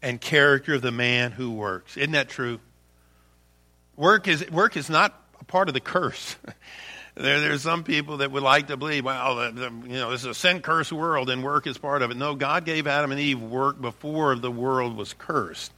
and 0.00 0.20
character 0.20 0.74
of 0.74 0.82
the 0.82 0.92
man 0.92 1.32
who 1.32 1.50
works. 1.50 1.96
Isn't 1.96 2.12
that 2.12 2.28
true? 2.28 2.60
Work 3.96 4.28
is, 4.28 4.48
work 4.50 4.76
is 4.76 4.88
not 4.88 5.20
a 5.40 5.44
part 5.44 5.68
of 5.68 5.74
the 5.74 5.80
curse. 5.80 6.36
there, 7.14 7.40
there's 7.40 7.62
some 7.62 7.84
people 7.84 8.18
that 8.18 8.30
would 8.30 8.42
like 8.42 8.68
to 8.68 8.76
believe, 8.76 9.04
well, 9.04 9.50
you 9.52 9.88
know, 9.88 10.10
this 10.10 10.22
is 10.22 10.26
a 10.26 10.34
sin 10.34 10.60
cursed 10.60 10.92
world 10.92 11.30
and 11.30 11.42
work 11.42 11.66
is 11.66 11.78
part 11.78 12.02
of 12.02 12.10
it. 12.10 12.16
No, 12.16 12.34
God 12.34 12.64
gave 12.64 12.86
Adam 12.86 13.10
and 13.12 13.20
Eve 13.20 13.40
work 13.40 13.80
before 13.80 14.34
the 14.36 14.50
world 14.50 14.96
was 14.96 15.14
cursed. 15.14 15.72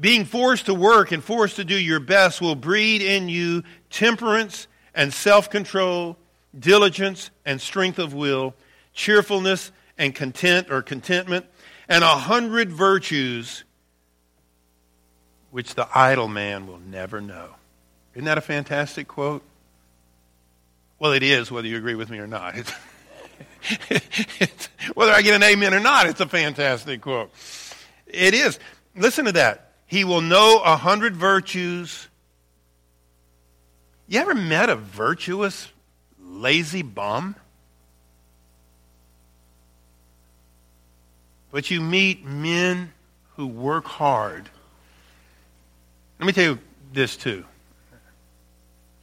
Being 0.00 0.24
forced 0.24 0.66
to 0.66 0.74
work 0.74 1.12
and 1.12 1.22
forced 1.22 1.56
to 1.56 1.64
do 1.64 1.78
your 1.78 2.00
best 2.00 2.40
will 2.40 2.54
breed 2.54 3.02
in 3.02 3.28
you 3.28 3.64
temperance 3.90 4.68
and 4.94 5.12
self 5.12 5.50
control, 5.50 6.16
diligence 6.58 7.30
and 7.44 7.60
strength 7.60 7.98
of 7.98 8.14
will 8.14 8.54
cheerfulness, 8.98 9.70
and 9.96 10.12
content 10.12 10.70
or 10.70 10.82
contentment, 10.82 11.46
and 11.88 12.02
a 12.02 12.08
hundred 12.08 12.70
virtues 12.72 13.62
which 15.52 15.76
the 15.76 15.88
idle 15.94 16.26
man 16.26 16.66
will 16.66 16.80
never 16.80 17.20
know. 17.20 17.54
Isn't 18.14 18.24
that 18.24 18.38
a 18.38 18.42
fantastic 18.42 19.06
quote? 19.06 19.42
Well, 20.98 21.12
it 21.12 21.22
is, 21.22 21.50
whether 21.50 21.68
you 21.68 21.76
agree 21.76 21.94
with 21.94 22.10
me 22.10 22.18
or 22.18 22.26
not. 22.26 22.56
It's, 22.56 22.72
it's, 24.40 24.68
whether 24.94 25.12
I 25.12 25.22
get 25.22 25.34
an 25.34 25.42
amen 25.42 25.74
or 25.74 25.80
not, 25.80 26.06
it's 26.06 26.20
a 26.20 26.26
fantastic 26.26 27.00
quote. 27.00 27.32
It 28.06 28.34
is. 28.34 28.58
Listen 28.96 29.26
to 29.26 29.32
that. 29.32 29.72
He 29.86 30.04
will 30.04 30.20
know 30.20 30.60
a 30.64 30.76
hundred 30.76 31.16
virtues. 31.16 32.08
You 34.06 34.20
ever 34.20 34.34
met 34.34 34.70
a 34.70 34.76
virtuous, 34.76 35.68
lazy 36.18 36.82
bum? 36.82 37.36
but 41.50 41.70
you 41.70 41.80
meet 41.80 42.24
men 42.24 42.92
who 43.36 43.46
work 43.46 43.84
hard. 43.84 44.48
Let 46.18 46.26
me 46.26 46.32
tell 46.32 46.44
you 46.44 46.58
this 46.92 47.16
too. 47.16 47.44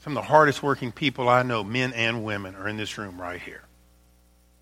Some 0.06 0.15
of 0.15 0.24
the 0.24 0.28
hardest 0.30 0.62
working 0.62 0.91
people 0.91 1.28
I 1.28 1.41
know, 1.41 1.63
men 1.63 1.91
and 1.91 2.24
women, 2.24 2.54
are 2.54 2.68
in 2.68 2.78
this 2.78 2.96
room 3.00 3.20
right 3.20 3.41
here. 3.41 3.63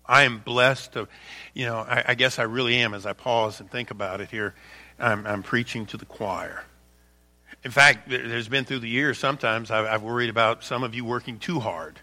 I 0.06 0.22
am 0.22 0.38
blessed 0.38 0.94
to, 0.94 1.06
you 1.52 1.66
know, 1.66 1.76
I, 1.76 2.02
I 2.08 2.14
guess 2.14 2.38
I 2.38 2.44
really 2.44 2.76
am 2.76 2.94
as 2.94 3.04
I 3.04 3.12
pause 3.12 3.60
and 3.60 3.70
think 3.70 3.90
about 3.90 4.22
it 4.22 4.30
here. 4.30 4.54
I'm, 4.98 5.26
I'm 5.26 5.42
preaching 5.42 5.84
to 5.84 5.98
the 5.98 6.06
choir. 6.06 6.64
In 7.62 7.70
fact, 7.70 8.08
there's 8.08 8.48
been 8.48 8.64
through 8.64 8.78
the 8.78 8.88
years 8.88 9.18
sometimes 9.18 9.70
I've, 9.70 9.84
I've 9.84 10.02
worried 10.02 10.30
about 10.30 10.64
some 10.64 10.82
of 10.82 10.94
you 10.94 11.04
working 11.04 11.38
too 11.38 11.60
hard 11.60 12.00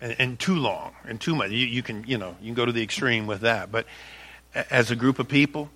and, 0.00 0.16
and 0.18 0.38
too 0.40 0.56
long 0.56 0.94
and 1.04 1.20
too 1.20 1.34
much. 1.34 1.50
You, 1.50 1.66
you, 1.66 1.82
can, 1.82 2.04
you 2.06 2.16
know, 2.16 2.34
you 2.40 2.46
can 2.46 2.54
go 2.54 2.64
to 2.64 2.72
the 2.72 2.82
extreme 2.82 3.26
with 3.26 3.42
that. 3.42 3.70
But 3.70 3.84
as 4.54 4.90
a 4.90 4.96
group 4.96 5.18
of 5.18 5.28
people, 5.28 5.68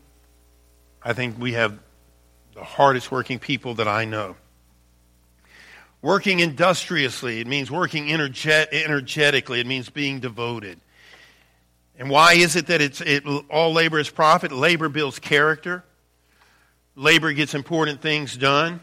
I 1.03 1.12
think 1.12 1.38
we 1.38 1.53
have 1.53 1.79
the 2.55 2.64
hardest 2.64 3.11
working 3.11 3.38
people 3.38 3.74
that 3.74 3.88
I 3.88 4.07
know. 4.07 4.37
Working 6.00 6.40
industriously, 6.40 7.40
it 7.40 7.46
means 7.46 7.70
working 7.70 8.06
energet- 8.06 8.72
energetically, 8.72 9.61
it 9.61 9.66
means 9.66 9.90
being 9.90 10.20
devoted. 10.20 10.80
And 11.98 12.08
why 12.08 12.34
is 12.34 12.54
it 12.54 12.68
that 12.68 12.80
it's, 12.80 13.00
it, 13.00 13.24
all 13.50 13.72
labor 13.72 13.98
is 13.98 14.08
profit? 14.08 14.52
Labor 14.52 14.88
builds 14.88 15.18
character. 15.18 15.84
Labor 16.94 17.32
gets 17.32 17.54
important 17.54 18.00
things 18.00 18.37
done. 18.37 18.80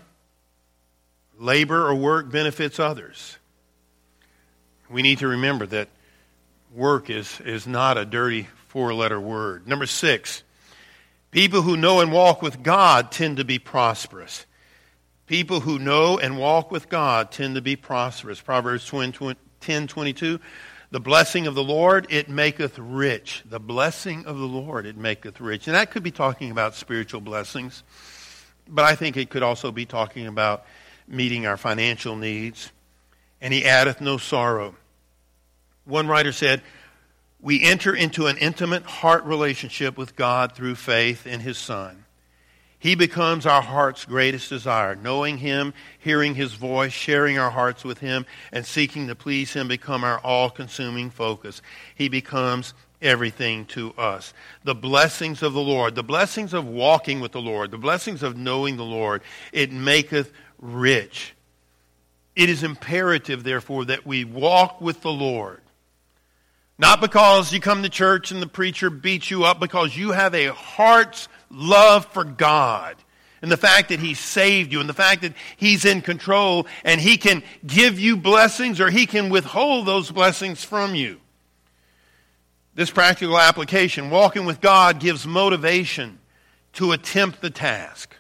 Labor 1.38 1.88
or 1.88 1.96
work 1.96 2.30
benefits 2.30 2.80
others. 2.80 3.38
We 4.90 5.02
need 5.02 5.20
to 5.20 5.28
remember 5.28 5.66
that 5.68 5.88
work 6.74 7.10
is, 7.10 7.40
is 7.42 7.66
not 7.66 7.98
a 7.98 8.06
dirty 8.06 8.48
four 8.68 8.94
letter 8.94 9.20
word. 9.20 9.68
Number 9.68 9.86
six, 9.86 10.44
people 11.32 11.62
who 11.62 11.78
know 11.78 12.02
and 12.02 12.12
walk 12.12 12.42
with 12.42 12.62
God 12.62 13.12
tend 13.12 13.38
to 13.38 13.46
be 13.46 13.60
prosperous. 13.60 14.46
People 15.28 15.62
who 15.62 15.80
know 15.80 16.20
and 16.20 16.38
walk 16.38 16.72
with 16.72 16.90
God 16.90 17.32
tend 17.32 17.56
to 17.56 17.62
be 17.62 17.76
prosperous. 17.76 18.40
Proverbs 18.40 18.90
10 18.90 19.88
22. 19.88 20.40
The 20.92 21.00
blessing 21.00 21.48
of 21.48 21.56
the 21.56 21.64
Lord, 21.64 22.08
it 22.10 22.30
maketh 22.30 22.78
rich. 22.78 23.44
The 23.46 23.60
blessing 23.60 24.26
of 24.28 24.38
the 24.38 24.46
Lord, 24.46 24.86
it 24.86 24.96
maketh 24.96 25.42
rich. 25.42 25.68
And 25.68 25.76
that 25.76 25.92
could 25.92 26.04
be 26.04 26.12
talking 26.12 26.52
about 26.52 26.76
spiritual 26.76 27.22
blessings, 27.22 27.84
but 28.68 28.86
I 28.86 28.96
think 28.96 29.18
it 29.18 29.30
could 29.30 29.44
also 29.44 29.72
be 29.72 29.86
talking 29.86 30.28
about 30.28 30.66
meeting 31.08 31.48
our 31.48 31.58
financial 31.58 32.16
needs. 32.16 32.72
And 33.42 33.54
he 33.54 33.66
addeth 33.66 34.00
no 34.00 34.18
sorrow. 34.18 34.76
One 35.86 36.08
writer 36.08 36.32
said, 36.32 36.62
we 37.46 37.62
enter 37.62 37.96
into 37.96 38.26
an 38.26 38.38
intimate 38.38 38.84
heart 38.84 39.24
relationship 39.26 39.98
with 39.98 40.16
God 40.16 40.54
through 40.54 40.76
faith 40.76 41.28
in 41.28 41.42
His 41.42 41.60
Son. 41.60 42.05
He 42.86 42.94
becomes 42.94 43.48
our 43.48 43.64
heart's 43.64 44.06
greatest 44.06 44.48
desire. 44.48 44.94
Knowing 44.94 45.40
Him, 45.40 45.74
hearing 45.98 46.36
His 46.36 46.54
voice, 46.54 46.94
sharing 46.94 47.40
our 47.40 47.50
hearts 47.50 47.84
with 47.84 47.98
Him, 47.98 48.28
and 48.52 48.64
seeking 48.64 49.08
to 49.08 49.16
please 49.16 49.54
Him 49.54 49.68
become 49.68 50.04
our 50.04 50.20
all 50.20 50.52
consuming 50.52 51.10
focus. 51.10 51.64
He 51.96 52.10
becomes 52.10 52.76
everything 53.02 53.66
to 53.66 53.92
us. 53.94 54.36
The 54.66 54.76
blessings 54.76 55.42
of 55.42 55.54
the 55.54 55.64
Lord, 55.64 55.96
the 55.96 56.04
blessings 56.04 56.54
of 56.54 56.68
walking 56.68 57.22
with 57.22 57.32
the 57.32 57.42
Lord, 57.42 57.72
the 57.72 57.80
blessings 57.80 58.22
of 58.22 58.38
knowing 58.38 58.78
the 58.78 58.84
Lord, 58.84 59.24
it 59.52 59.72
maketh 59.72 60.32
rich. 60.60 61.34
It 62.36 62.52
is 62.52 62.62
imperative, 62.62 63.44
therefore, 63.44 63.86
that 63.86 64.06
we 64.06 64.26
walk 64.26 64.80
with 64.80 65.02
the 65.02 65.12
Lord 65.12 65.62
not 66.78 67.00
because 67.00 67.54
you 67.54 67.62
come 67.62 67.84
to 67.84 67.90
church 67.90 68.32
and 68.32 68.42
the 68.42 68.48
preacher 68.48 68.90
beats 68.90 69.32
you 69.32 69.46
up, 69.46 69.60
because 69.60 69.96
you 69.96 70.12
have 70.12 70.36
a 70.36 70.48
heart's 70.48 71.30
love 71.56 72.06
for 72.08 72.24
God. 72.24 72.96
And 73.42 73.52
the 73.52 73.58
fact 73.58 73.90
that 73.90 74.00
He 74.00 74.14
saved 74.14 74.72
you, 74.72 74.80
and 74.80 74.90
the 74.90 74.94
fact 74.94 75.22
that 75.22 75.34
He's 75.58 75.86
in 75.86 76.02
control, 76.02 76.68
and 76.84 77.00
He 77.00 77.18
can 77.18 77.44
give 77.66 78.00
you 78.00 78.18
blessings 78.18 78.82
or 78.82 78.90
He 78.90 79.06
can 79.06 79.30
withhold 79.30 79.86
those 79.86 80.12
blessings 80.12 80.64
from 80.64 80.96
you. 80.96 81.20
This 82.74 82.92
practical 82.92 83.38
application, 83.38 84.10
walking 84.10 84.46
with 84.46 84.62
God, 84.62 85.00
gives 85.00 85.26
motivation 85.26 86.20
to 86.74 86.92
attempt 86.92 87.42
the 87.42 87.50
task. 87.50 88.14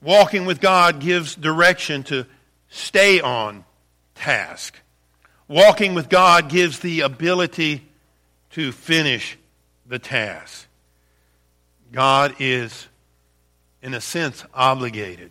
Walking 0.00 0.46
with 0.46 0.60
God 0.60 1.00
gives 1.00 1.34
direction 1.34 2.02
to 2.04 2.26
stay 2.68 3.20
on 3.20 3.64
task. 4.14 4.78
Walking 5.46 5.94
with 5.94 6.08
God 6.08 6.48
gives 6.48 6.80
the 6.80 7.00
ability 7.00 7.84
to 8.50 8.72
finish 8.72 9.36
the 9.86 9.98
task. 9.98 10.67
God 11.92 12.34
is, 12.38 12.88
in 13.82 13.94
a 13.94 14.00
sense, 14.00 14.44
obligated 14.52 15.30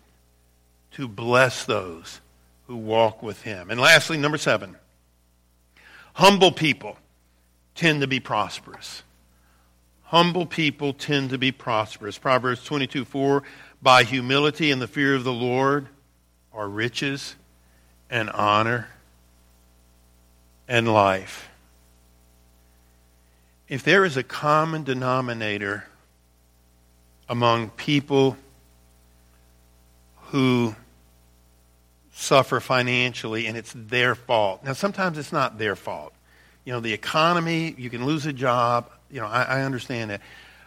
to 0.92 1.08
bless 1.08 1.66
those 1.66 2.22
who 2.68 2.76
walk 2.76 3.22
with 3.22 3.42
Him. 3.44 3.70
And 3.70 3.80
lastly, 3.80 4.18
number 4.18 4.38
seven, 4.38 4.76
humble 6.14 6.52
people 6.52 6.98
tend 7.76 8.02
to 8.02 8.08
be 8.08 8.20
prosperous. 8.20 9.04
Humble 10.04 10.46
people 10.46 10.94
tend 10.94 11.32
to 11.32 11.38
be 11.38 11.52
prosperous. 11.52 12.18
Proverbs 12.18 12.64
22 12.64 13.06
4 13.06 13.44
By 13.82 14.04
humility 14.04 14.72
and 14.72 14.82
the 14.82 14.88
fear 14.88 15.16
of 15.16 15.24
the 15.24 15.34
Lord 15.34 15.88
are 16.54 16.68
riches 16.68 17.36
and 18.10 18.30
honor 18.30 18.88
and 20.68 20.92
life. 20.92 21.50
If 23.68 23.84
there 23.84 24.06
is 24.06 24.16
a 24.16 24.24
common 24.24 24.84
denominator 24.84 25.86
among 27.30 27.70
people 27.72 28.38
who 30.28 30.76
suffer 32.12 32.60
financially 32.60 33.46
and 33.48 33.56
it's 33.56 33.74
their 33.76 34.16
fault. 34.16 34.64
Now, 34.64 34.74
sometimes 34.74 35.18
it's 35.18 35.32
not 35.32 35.58
their 35.58 35.76
fault. 35.76 36.14
You 36.66 36.74
know, 36.74 36.80
the 36.80 36.94
economy, 36.94 37.74
you 37.78 37.90
can 37.90 38.06
lose 38.06 38.26
a 38.26 38.34
job. 38.34 38.90
You 39.12 39.22
know, 39.22 39.28
I, 39.28 39.44
I 39.44 39.62
understand 39.62 40.12
that. 40.12 40.22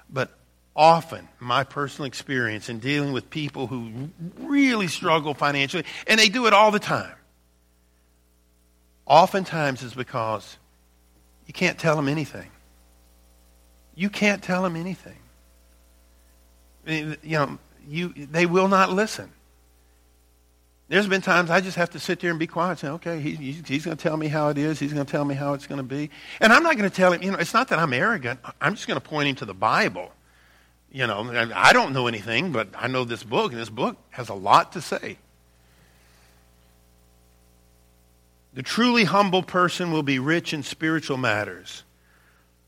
But 0.09 0.31
often, 0.75 1.29
my 1.41 1.65
personal 1.65 2.07
experience 2.07 2.69
in 2.69 2.79
dealing 2.79 3.13
with 3.13 3.29
people 3.29 3.67
who 3.67 4.11
really 4.39 4.87
struggle 4.87 5.35
financially, 5.35 5.85
and 6.07 6.19
they 6.19 6.29
do 6.29 6.47
it 6.47 6.53
all 6.53 6.71
the 6.71 6.79
time, 6.79 7.15
oftentimes 9.05 9.83
is 9.83 9.93
because 9.93 10.57
you 11.47 11.53
can't 11.53 11.79
tell 11.79 11.97
them 11.97 12.09
anything. 12.09 12.51
You 13.95 14.09
can't 14.09 14.43
tell 14.43 14.63
them 14.63 14.77
anything. 14.77 15.19
You 16.91 17.16
know, 17.22 17.59
you, 17.88 18.12
they 18.14 18.47
will 18.47 18.68
not 18.68 18.91
listen. 18.91 19.30
There's 20.88 21.07
been 21.07 21.20
times 21.20 21.51
I 21.51 21.61
just 21.61 21.76
have 21.76 21.91
to 21.91 22.01
sit 22.01 22.18
there 22.18 22.30
and 22.30 22.38
be 22.38 22.49
quiet 22.49 22.70
and 22.70 22.78
say, 22.80 22.88
okay, 22.88 23.20
he, 23.20 23.36
he's 23.36 23.84
going 23.84 23.97
to 23.97 24.03
tell 24.03 24.16
me 24.16 24.26
how 24.26 24.49
it 24.49 24.59
is. 24.59 24.80
He's 24.80 24.93
going 24.93 25.07
to 25.07 25.11
tell 25.11 25.24
me 25.24 25.36
how 25.36 25.55
it's 25.55 25.68
going 25.68 25.78
to 25.78 25.84
be. 25.84 26.11
And 26.41 26.53
I'm 26.53 26.64
not 26.64 26.76
going 26.76 26.91
to 26.91 26.95
tell 26.95 27.12
him, 27.12 27.22
you 27.22 27.30
know, 27.30 27.38
it's 27.38 27.55
not 27.55 27.68
that 27.68 27.78
I'm 27.78 27.93
arrogant. 27.93 28.41
I'm 28.61 28.74
just 28.74 28.88
going 28.88 29.01
to 29.01 29.09
point 29.09 29.28
him 29.28 29.36
to 29.36 29.45
the 29.45 29.55
Bible. 29.55 30.11
You 30.91 31.07
know, 31.07 31.30
I 31.55 31.72
don't 31.72 31.93
know 31.93 32.09
anything, 32.09 32.51
but 32.51 32.70
I 32.76 32.88
know 32.88 33.05
this 33.05 33.22
book, 33.22 33.53
and 33.53 33.61
this 33.61 33.70
book 33.70 33.99
has 34.11 34.28
a 34.28 34.34
lot 34.34 34.72
to 34.72 34.80
say. 34.80 35.18
The 38.55 38.64
truly 38.64 39.05
humble 39.05 39.45
person 39.45 39.93
will 39.93 40.03
be 40.03 40.18
rich 40.18 40.53
in 40.53 40.64
spiritual 40.64 41.18
matters, 41.18 41.84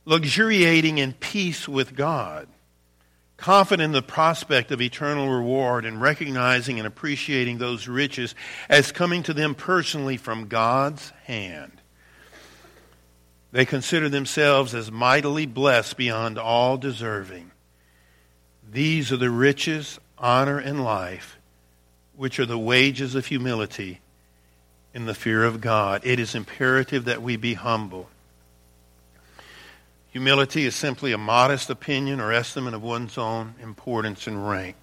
luxuriating 0.04 0.98
in 0.98 1.12
peace 1.12 1.66
with 1.66 1.96
God 1.96 2.46
confident 3.42 3.84
in 3.84 3.92
the 3.92 4.00
prospect 4.00 4.70
of 4.70 4.80
eternal 4.80 5.28
reward 5.28 5.84
and 5.84 6.00
recognizing 6.00 6.78
and 6.78 6.86
appreciating 6.86 7.58
those 7.58 7.88
riches 7.88 8.34
as 8.68 8.92
coming 8.92 9.22
to 9.24 9.34
them 9.34 9.54
personally 9.54 10.16
from 10.16 10.46
God's 10.46 11.10
hand. 11.24 11.72
They 13.50 13.66
consider 13.66 14.08
themselves 14.08 14.74
as 14.74 14.90
mightily 14.90 15.44
blessed 15.44 15.96
beyond 15.96 16.38
all 16.38 16.78
deserving. 16.78 17.50
These 18.70 19.12
are 19.12 19.18
the 19.18 19.28
riches, 19.28 19.98
honor, 20.16 20.58
and 20.58 20.82
life, 20.82 21.36
which 22.16 22.38
are 22.38 22.46
the 22.46 22.56
wages 22.56 23.14
of 23.14 23.26
humility 23.26 24.00
in 24.94 25.04
the 25.04 25.14
fear 25.14 25.44
of 25.44 25.60
God. 25.60 26.00
It 26.04 26.20
is 26.20 26.34
imperative 26.34 27.06
that 27.06 27.20
we 27.20 27.36
be 27.36 27.54
humble. 27.54 28.08
Humility 30.12 30.66
is 30.66 30.76
simply 30.76 31.12
a 31.12 31.18
modest 31.18 31.70
opinion 31.70 32.20
or 32.20 32.32
estimate 32.32 32.74
of 32.74 32.82
one's 32.82 33.16
own 33.16 33.54
importance 33.62 34.26
and 34.26 34.46
rank. 34.46 34.76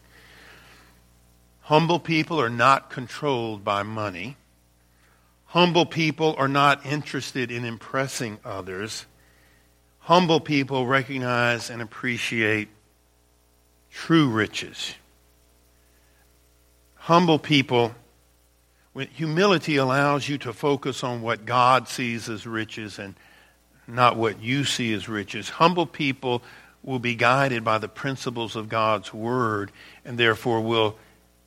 Humble 1.62 2.00
people 2.00 2.42
are 2.42 2.50
not 2.50 2.90
controlled 2.90 3.64
by 3.64 3.84
money. 3.84 4.38
Humble 5.46 5.86
people 5.86 6.34
are 6.40 6.48
not 6.48 6.84
interested 6.84 7.52
in 7.52 7.64
impressing 7.64 8.40
others. 8.44 9.06
Humble 10.00 10.40
people 10.40 10.88
recognize 10.88 11.70
and 11.70 11.80
appreciate 11.80 12.70
true 13.92 14.30
riches. 14.30 14.96
Humble 16.96 17.38
people, 17.38 17.94
humility 19.14 19.76
allows 19.76 20.28
you 20.28 20.40
to 20.40 20.54
focus 20.54 21.04
on 21.04 21.22
what 21.22 21.46
God 21.46 21.88
sees 21.88 22.28
as 22.30 22.48
riches 22.48 22.98
and 22.98 23.14
not 23.90 24.18
what 24.18 24.42
you 24.42 24.64
see 24.64 24.94
as 24.94 25.10
riches. 25.10 25.50
Humble 25.50 25.86
people 25.86 26.42
will 26.84 27.00
be 27.00 27.16
guided 27.16 27.64
by 27.64 27.78
the 27.78 27.88
principles 27.88 28.56
of 28.56 28.70
God's 28.70 29.14
Word 29.14 29.72
and 30.06 30.18
therefore 30.18 30.62
will 30.62 30.96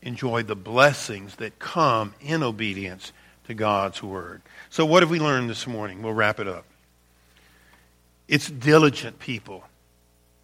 enjoy 0.03 0.43
the 0.43 0.57
blessings 0.57 1.37
that 1.37 1.59
come 1.59 2.15
in 2.21 2.43
obedience 2.43 3.13
to 3.47 3.55
God's 3.55 4.03
Word. 4.03 4.43
So, 4.71 4.85
what 4.85 5.03
have 5.03 5.11
we 5.11 5.21
learned 5.21 5.49
this 5.49 5.67
morning? 5.67 6.03
We'll 6.03 6.13
wrap 6.13 6.41
it 6.41 6.49
up. 6.49 6.65
It's 8.29 8.51
diligent 8.51 9.19
people 9.19 9.65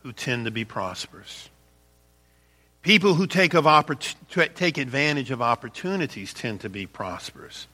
who 0.02 0.12
tend 0.12 0.44
to 0.44 0.50
be 0.50 0.64
prosperous. 0.64 1.48
People 2.82 3.14
who 3.14 3.26
take, 3.26 3.54
of 3.54 3.64
oppor- 3.64 4.54
take 4.54 4.78
advantage 4.78 5.30
of 5.30 5.42
opportunities 5.42 6.32
tend 6.32 6.60
to 6.60 6.68
be 6.68 6.86
prosperous. 6.86 7.66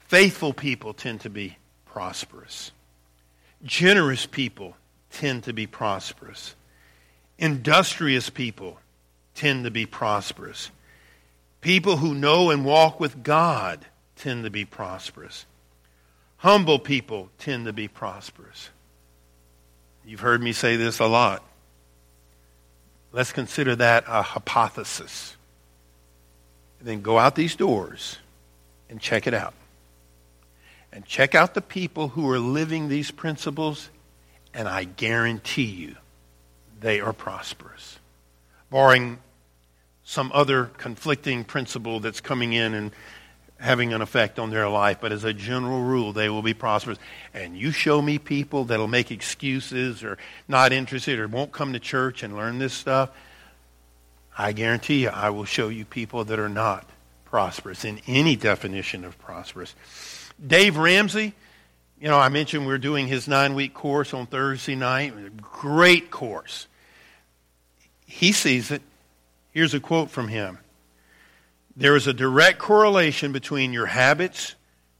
Faithful 0.00 0.52
people 0.52 0.94
tend 0.94 1.20
to 1.20 1.30
be 1.30 1.58
prosperous. 1.84 2.72
Generous 3.64 4.26
people 4.26 4.76
tend 5.10 5.44
to 5.44 5.52
be 5.52 5.66
prosperous. 5.66 6.54
Industrious 7.38 8.30
people 8.30 8.78
tend 9.34 9.64
to 9.64 9.70
be 9.70 9.86
prosperous. 9.86 10.70
People 11.60 11.96
who 11.96 12.14
know 12.14 12.50
and 12.50 12.64
walk 12.64 13.00
with 13.00 13.22
God 13.22 13.84
tend 14.16 14.44
to 14.44 14.50
be 14.50 14.64
prosperous. 14.64 15.46
Humble 16.38 16.78
people 16.78 17.30
tend 17.38 17.66
to 17.66 17.72
be 17.72 17.88
prosperous. 17.88 18.70
You've 20.04 20.20
heard 20.20 20.42
me 20.42 20.52
say 20.52 20.76
this 20.76 20.98
a 20.98 21.06
lot. 21.06 21.42
Let's 23.12 23.32
consider 23.32 23.74
that 23.76 24.04
a 24.06 24.22
hypothesis. 24.22 25.36
And 26.78 26.88
then 26.88 27.00
go 27.00 27.18
out 27.18 27.34
these 27.34 27.56
doors 27.56 28.18
and 28.90 29.00
check 29.00 29.26
it 29.26 29.34
out 29.34 29.54
and 30.96 31.04
check 31.04 31.34
out 31.34 31.52
the 31.52 31.60
people 31.60 32.08
who 32.08 32.26
are 32.30 32.38
living 32.38 32.88
these 32.88 33.10
principles, 33.10 33.90
and 34.54 34.66
I 34.66 34.84
guarantee 34.84 35.64
you 35.64 35.96
they 36.80 37.00
are 37.02 37.12
prosperous. 37.12 37.98
Barring 38.70 39.18
some 40.04 40.30
other 40.32 40.70
conflicting 40.78 41.44
principle 41.44 42.00
that's 42.00 42.22
coming 42.22 42.54
in 42.54 42.72
and 42.72 42.92
having 43.58 43.92
an 43.92 44.00
effect 44.00 44.38
on 44.38 44.48
their 44.48 44.70
life, 44.70 44.96
but 45.02 45.12
as 45.12 45.22
a 45.22 45.34
general 45.34 45.82
rule, 45.82 46.14
they 46.14 46.30
will 46.30 46.40
be 46.40 46.54
prosperous. 46.54 46.96
And 47.34 47.58
you 47.58 47.72
show 47.72 48.00
me 48.00 48.18
people 48.18 48.64
that'll 48.64 48.88
make 48.88 49.10
excuses 49.10 50.02
or 50.02 50.16
not 50.48 50.72
interested 50.72 51.18
or 51.18 51.28
won't 51.28 51.52
come 51.52 51.74
to 51.74 51.78
church 51.78 52.22
and 52.22 52.34
learn 52.34 52.58
this 52.58 52.72
stuff, 52.72 53.10
I 54.38 54.52
guarantee 54.52 55.02
you 55.02 55.10
I 55.10 55.28
will 55.28 55.44
show 55.44 55.68
you 55.68 55.84
people 55.84 56.24
that 56.24 56.38
are 56.38 56.48
not 56.48 56.88
prosperous 57.26 57.84
in 57.84 58.00
any 58.06 58.34
definition 58.34 59.04
of 59.04 59.18
prosperous. 59.18 59.74
Dave 60.44 60.76
Ramsey, 60.76 61.34
you 62.00 62.08
know, 62.08 62.18
I 62.18 62.28
mentioned 62.28 62.66
we're 62.66 62.78
doing 62.78 63.06
his 63.06 63.26
nine 63.26 63.54
week 63.54 63.72
course 63.72 64.12
on 64.12 64.26
Thursday 64.26 64.74
night. 64.74 65.36
Great 65.40 66.10
course. 66.10 66.66
He 68.06 68.32
sees 68.32 68.70
it. 68.70 68.82
Here's 69.52 69.74
a 69.74 69.80
quote 69.80 70.10
from 70.10 70.28
him 70.28 70.58
There 71.76 71.96
is 71.96 72.06
a 72.06 72.12
direct 72.12 72.58
correlation 72.58 73.32
between 73.32 73.72
your 73.72 73.86
habits, 73.86 74.54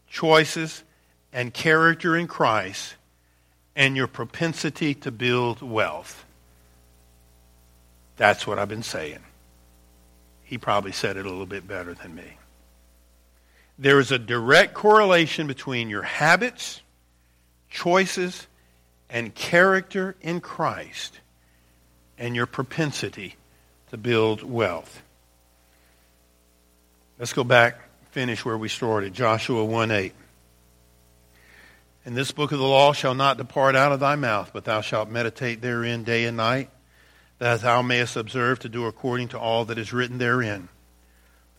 choices, 0.08 0.82
and 1.32 1.52
character 1.52 2.16
in 2.16 2.26
Christ 2.26 2.94
and 3.74 3.94
your 3.94 4.06
propensity 4.06 4.94
to 4.94 5.10
build 5.10 5.60
wealth. 5.60 6.24
That's 8.16 8.46
what 8.46 8.58
I've 8.58 8.70
been 8.70 8.82
saying. 8.82 9.18
He 10.42 10.56
probably 10.56 10.92
said 10.92 11.18
it 11.18 11.26
a 11.26 11.28
little 11.28 11.44
bit 11.44 11.68
better 11.68 11.92
than 11.92 12.14
me. 12.14 12.38
There 13.78 14.00
is 14.00 14.10
a 14.10 14.18
direct 14.18 14.74
correlation 14.74 15.46
between 15.46 15.90
your 15.90 16.02
habits, 16.02 16.80
choices, 17.68 18.46
and 19.10 19.34
character 19.34 20.16
in 20.20 20.40
Christ 20.40 21.20
and 22.18 22.34
your 22.34 22.46
propensity 22.46 23.36
to 23.90 23.96
build 23.96 24.42
wealth. 24.42 25.02
Let's 27.18 27.32
go 27.32 27.44
back, 27.44 27.78
finish 28.10 28.44
where 28.44 28.58
we 28.58 28.68
started. 28.68 29.12
Joshua 29.12 29.64
1 29.64 29.90
8. 29.90 30.12
And 32.06 32.16
this 32.16 32.30
book 32.30 32.52
of 32.52 32.58
the 32.58 32.64
law 32.64 32.92
shall 32.92 33.14
not 33.14 33.36
depart 33.36 33.74
out 33.74 33.92
of 33.92 34.00
thy 34.00 34.14
mouth, 34.14 34.50
but 34.52 34.64
thou 34.64 34.80
shalt 34.80 35.10
meditate 35.10 35.60
therein 35.60 36.04
day 36.04 36.24
and 36.24 36.36
night, 36.36 36.70
that 37.38 37.62
thou 37.62 37.82
mayest 37.82 38.16
observe 38.16 38.60
to 38.60 38.68
do 38.68 38.86
according 38.86 39.28
to 39.28 39.38
all 39.38 39.64
that 39.66 39.78
is 39.78 39.92
written 39.92 40.18
therein. 40.18 40.68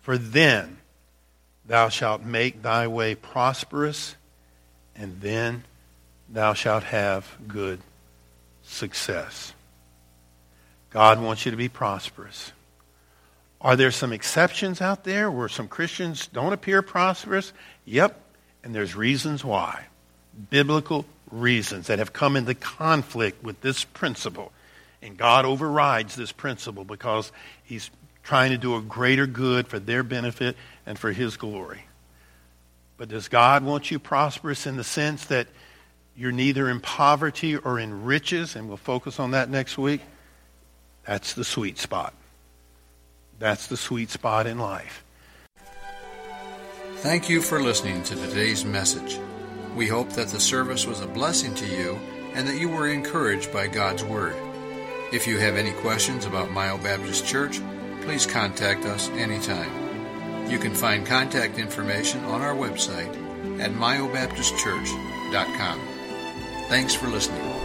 For 0.01 0.17
then 0.17 0.77
thou 1.67 1.89
shalt 1.89 2.23
make 2.23 2.61
thy 2.61 2.87
way 2.87 3.15
prosperous, 3.15 4.15
and 4.95 5.21
then 5.21 5.63
thou 6.29 6.53
shalt 6.53 6.83
have 6.83 7.37
good 7.47 7.79
success. 8.63 9.53
God 10.89 11.21
wants 11.21 11.45
you 11.45 11.51
to 11.51 11.57
be 11.57 11.69
prosperous. 11.69 12.51
Are 13.59 13.75
there 13.75 13.91
some 13.91 14.13
exceptions 14.13 14.81
out 14.81 15.03
there 15.03 15.29
where 15.29 15.49
some 15.49 15.67
Christians 15.67 16.27
don't 16.27 16.53
appear 16.53 16.81
prosperous? 16.81 17.53
Yep, 17.85 18.19
and 18.63 18.73
there's 18.73 18.95
reasons 18.95 19.43
why. 19.43 19.85
Biblical 20.49 21.05
reasons 21.31 21.87
that 21.87 21.99
have 21.99 22.13
come 22.13 22.35
into 22.35 22.53
conflict 22.53 23.43
with 23.43 23.59
this 23.61 23.83
principle. 23.83 24.51
And 25.01 25.17
God 25.17 25.45
overrides 25.45 26.15
this 26.15 26.31
principle 26.31 26.83
because 26.83 27.31
He's 27.63 27.89
trying 28.27 28.51
to 28.51 28.57
do 28.57 28.75
a 28.75 28.81
greater 28.81 29.25
good 29.25 29.69
for 29.69 29.79
their 29.79 30.03
benefit 30.03 30.57
and 30.85 30.99
for 30.99 31.13
His 31.13 31.37
glory. 31.37 31.85
But 32.97 33.07
does 33.07 33.29
God 33.29 33.63
want 33.63 33.89
you 33.89 33.99
prosperous 33.99 34.67
in 34.67 34.75
the 34.75 34.83
sense 34.83 35.23
that 35.27 35.47
you're 36.13 36.33
neither 36.33 36.69
in 36.69 36.81
poverty 36.81 37.55
or 37.55 37.79
in 37.79 38.03
riches? 38.03 38.57
And 38.57 38.67
we'll 38.67 38.75
focus 38.75 39.17
on 39.17 39.31
that 39.31 39.49
next 39.49 39.77
week. 39.77 40.01
That's 41.05 41.35
the 41.35 41.45
sweet 41.45 41.77
spot. 41.77 42.13
That's 43.39 43.67
the 43.67 43.77
sweet 43.77 44.09
spot 44.09 44.45
in 44.45 44.59
life. 44.59 45.05
Thank 46.95 47.29
you 47.29 47.41
for 47.41 47.61
listening 47.61 48.03
to 48.03 48.15
today's 48.15 48.65
message. 48.65 49.19
We 49.73 49.87
hope 49.87 50.09
that 50.13 50.27
the 50.27 50.39
service 50.41 50.85
was 50.85 50.99
a 50.99 51.07
blessing 51.07 51.55
to 51.55 51.65
you 51.65 51.97
and 52.33 52.45
that 52.45 52.59
you 52.59 52.67
were 52.67 52.89
encouraged 52.89 53.53
by 53.53 53.67
God's 53.67 54.03
Word. 54.03 54.35
If 55.13 55.27
you 55.27 55.37
have 55.39 55.55
any 55.55 55.71
questions 55.71 56.25
about 56.25 56.51
Mio 56.51 56.77
Baptist 56.79 57.25
Church, 57.25 57.61
please 58.07 58.25
contact 58.25 58.85
us 58.85 59.09
anytime. 59.09 60.49
You 60.49 60.57
can 60.59 60.73
find 60.73 61.05
contact 61.05 61.59
information 61.59 62.23
on 62.23 62.41
our 62.41 62.55
website 62.55 63.13
at 63.59 63.71
myobaptistchurch.com. 63.71 65.81
Thanks 66.69 66.95
for 66.95 67.07
listening. 67.07 67.56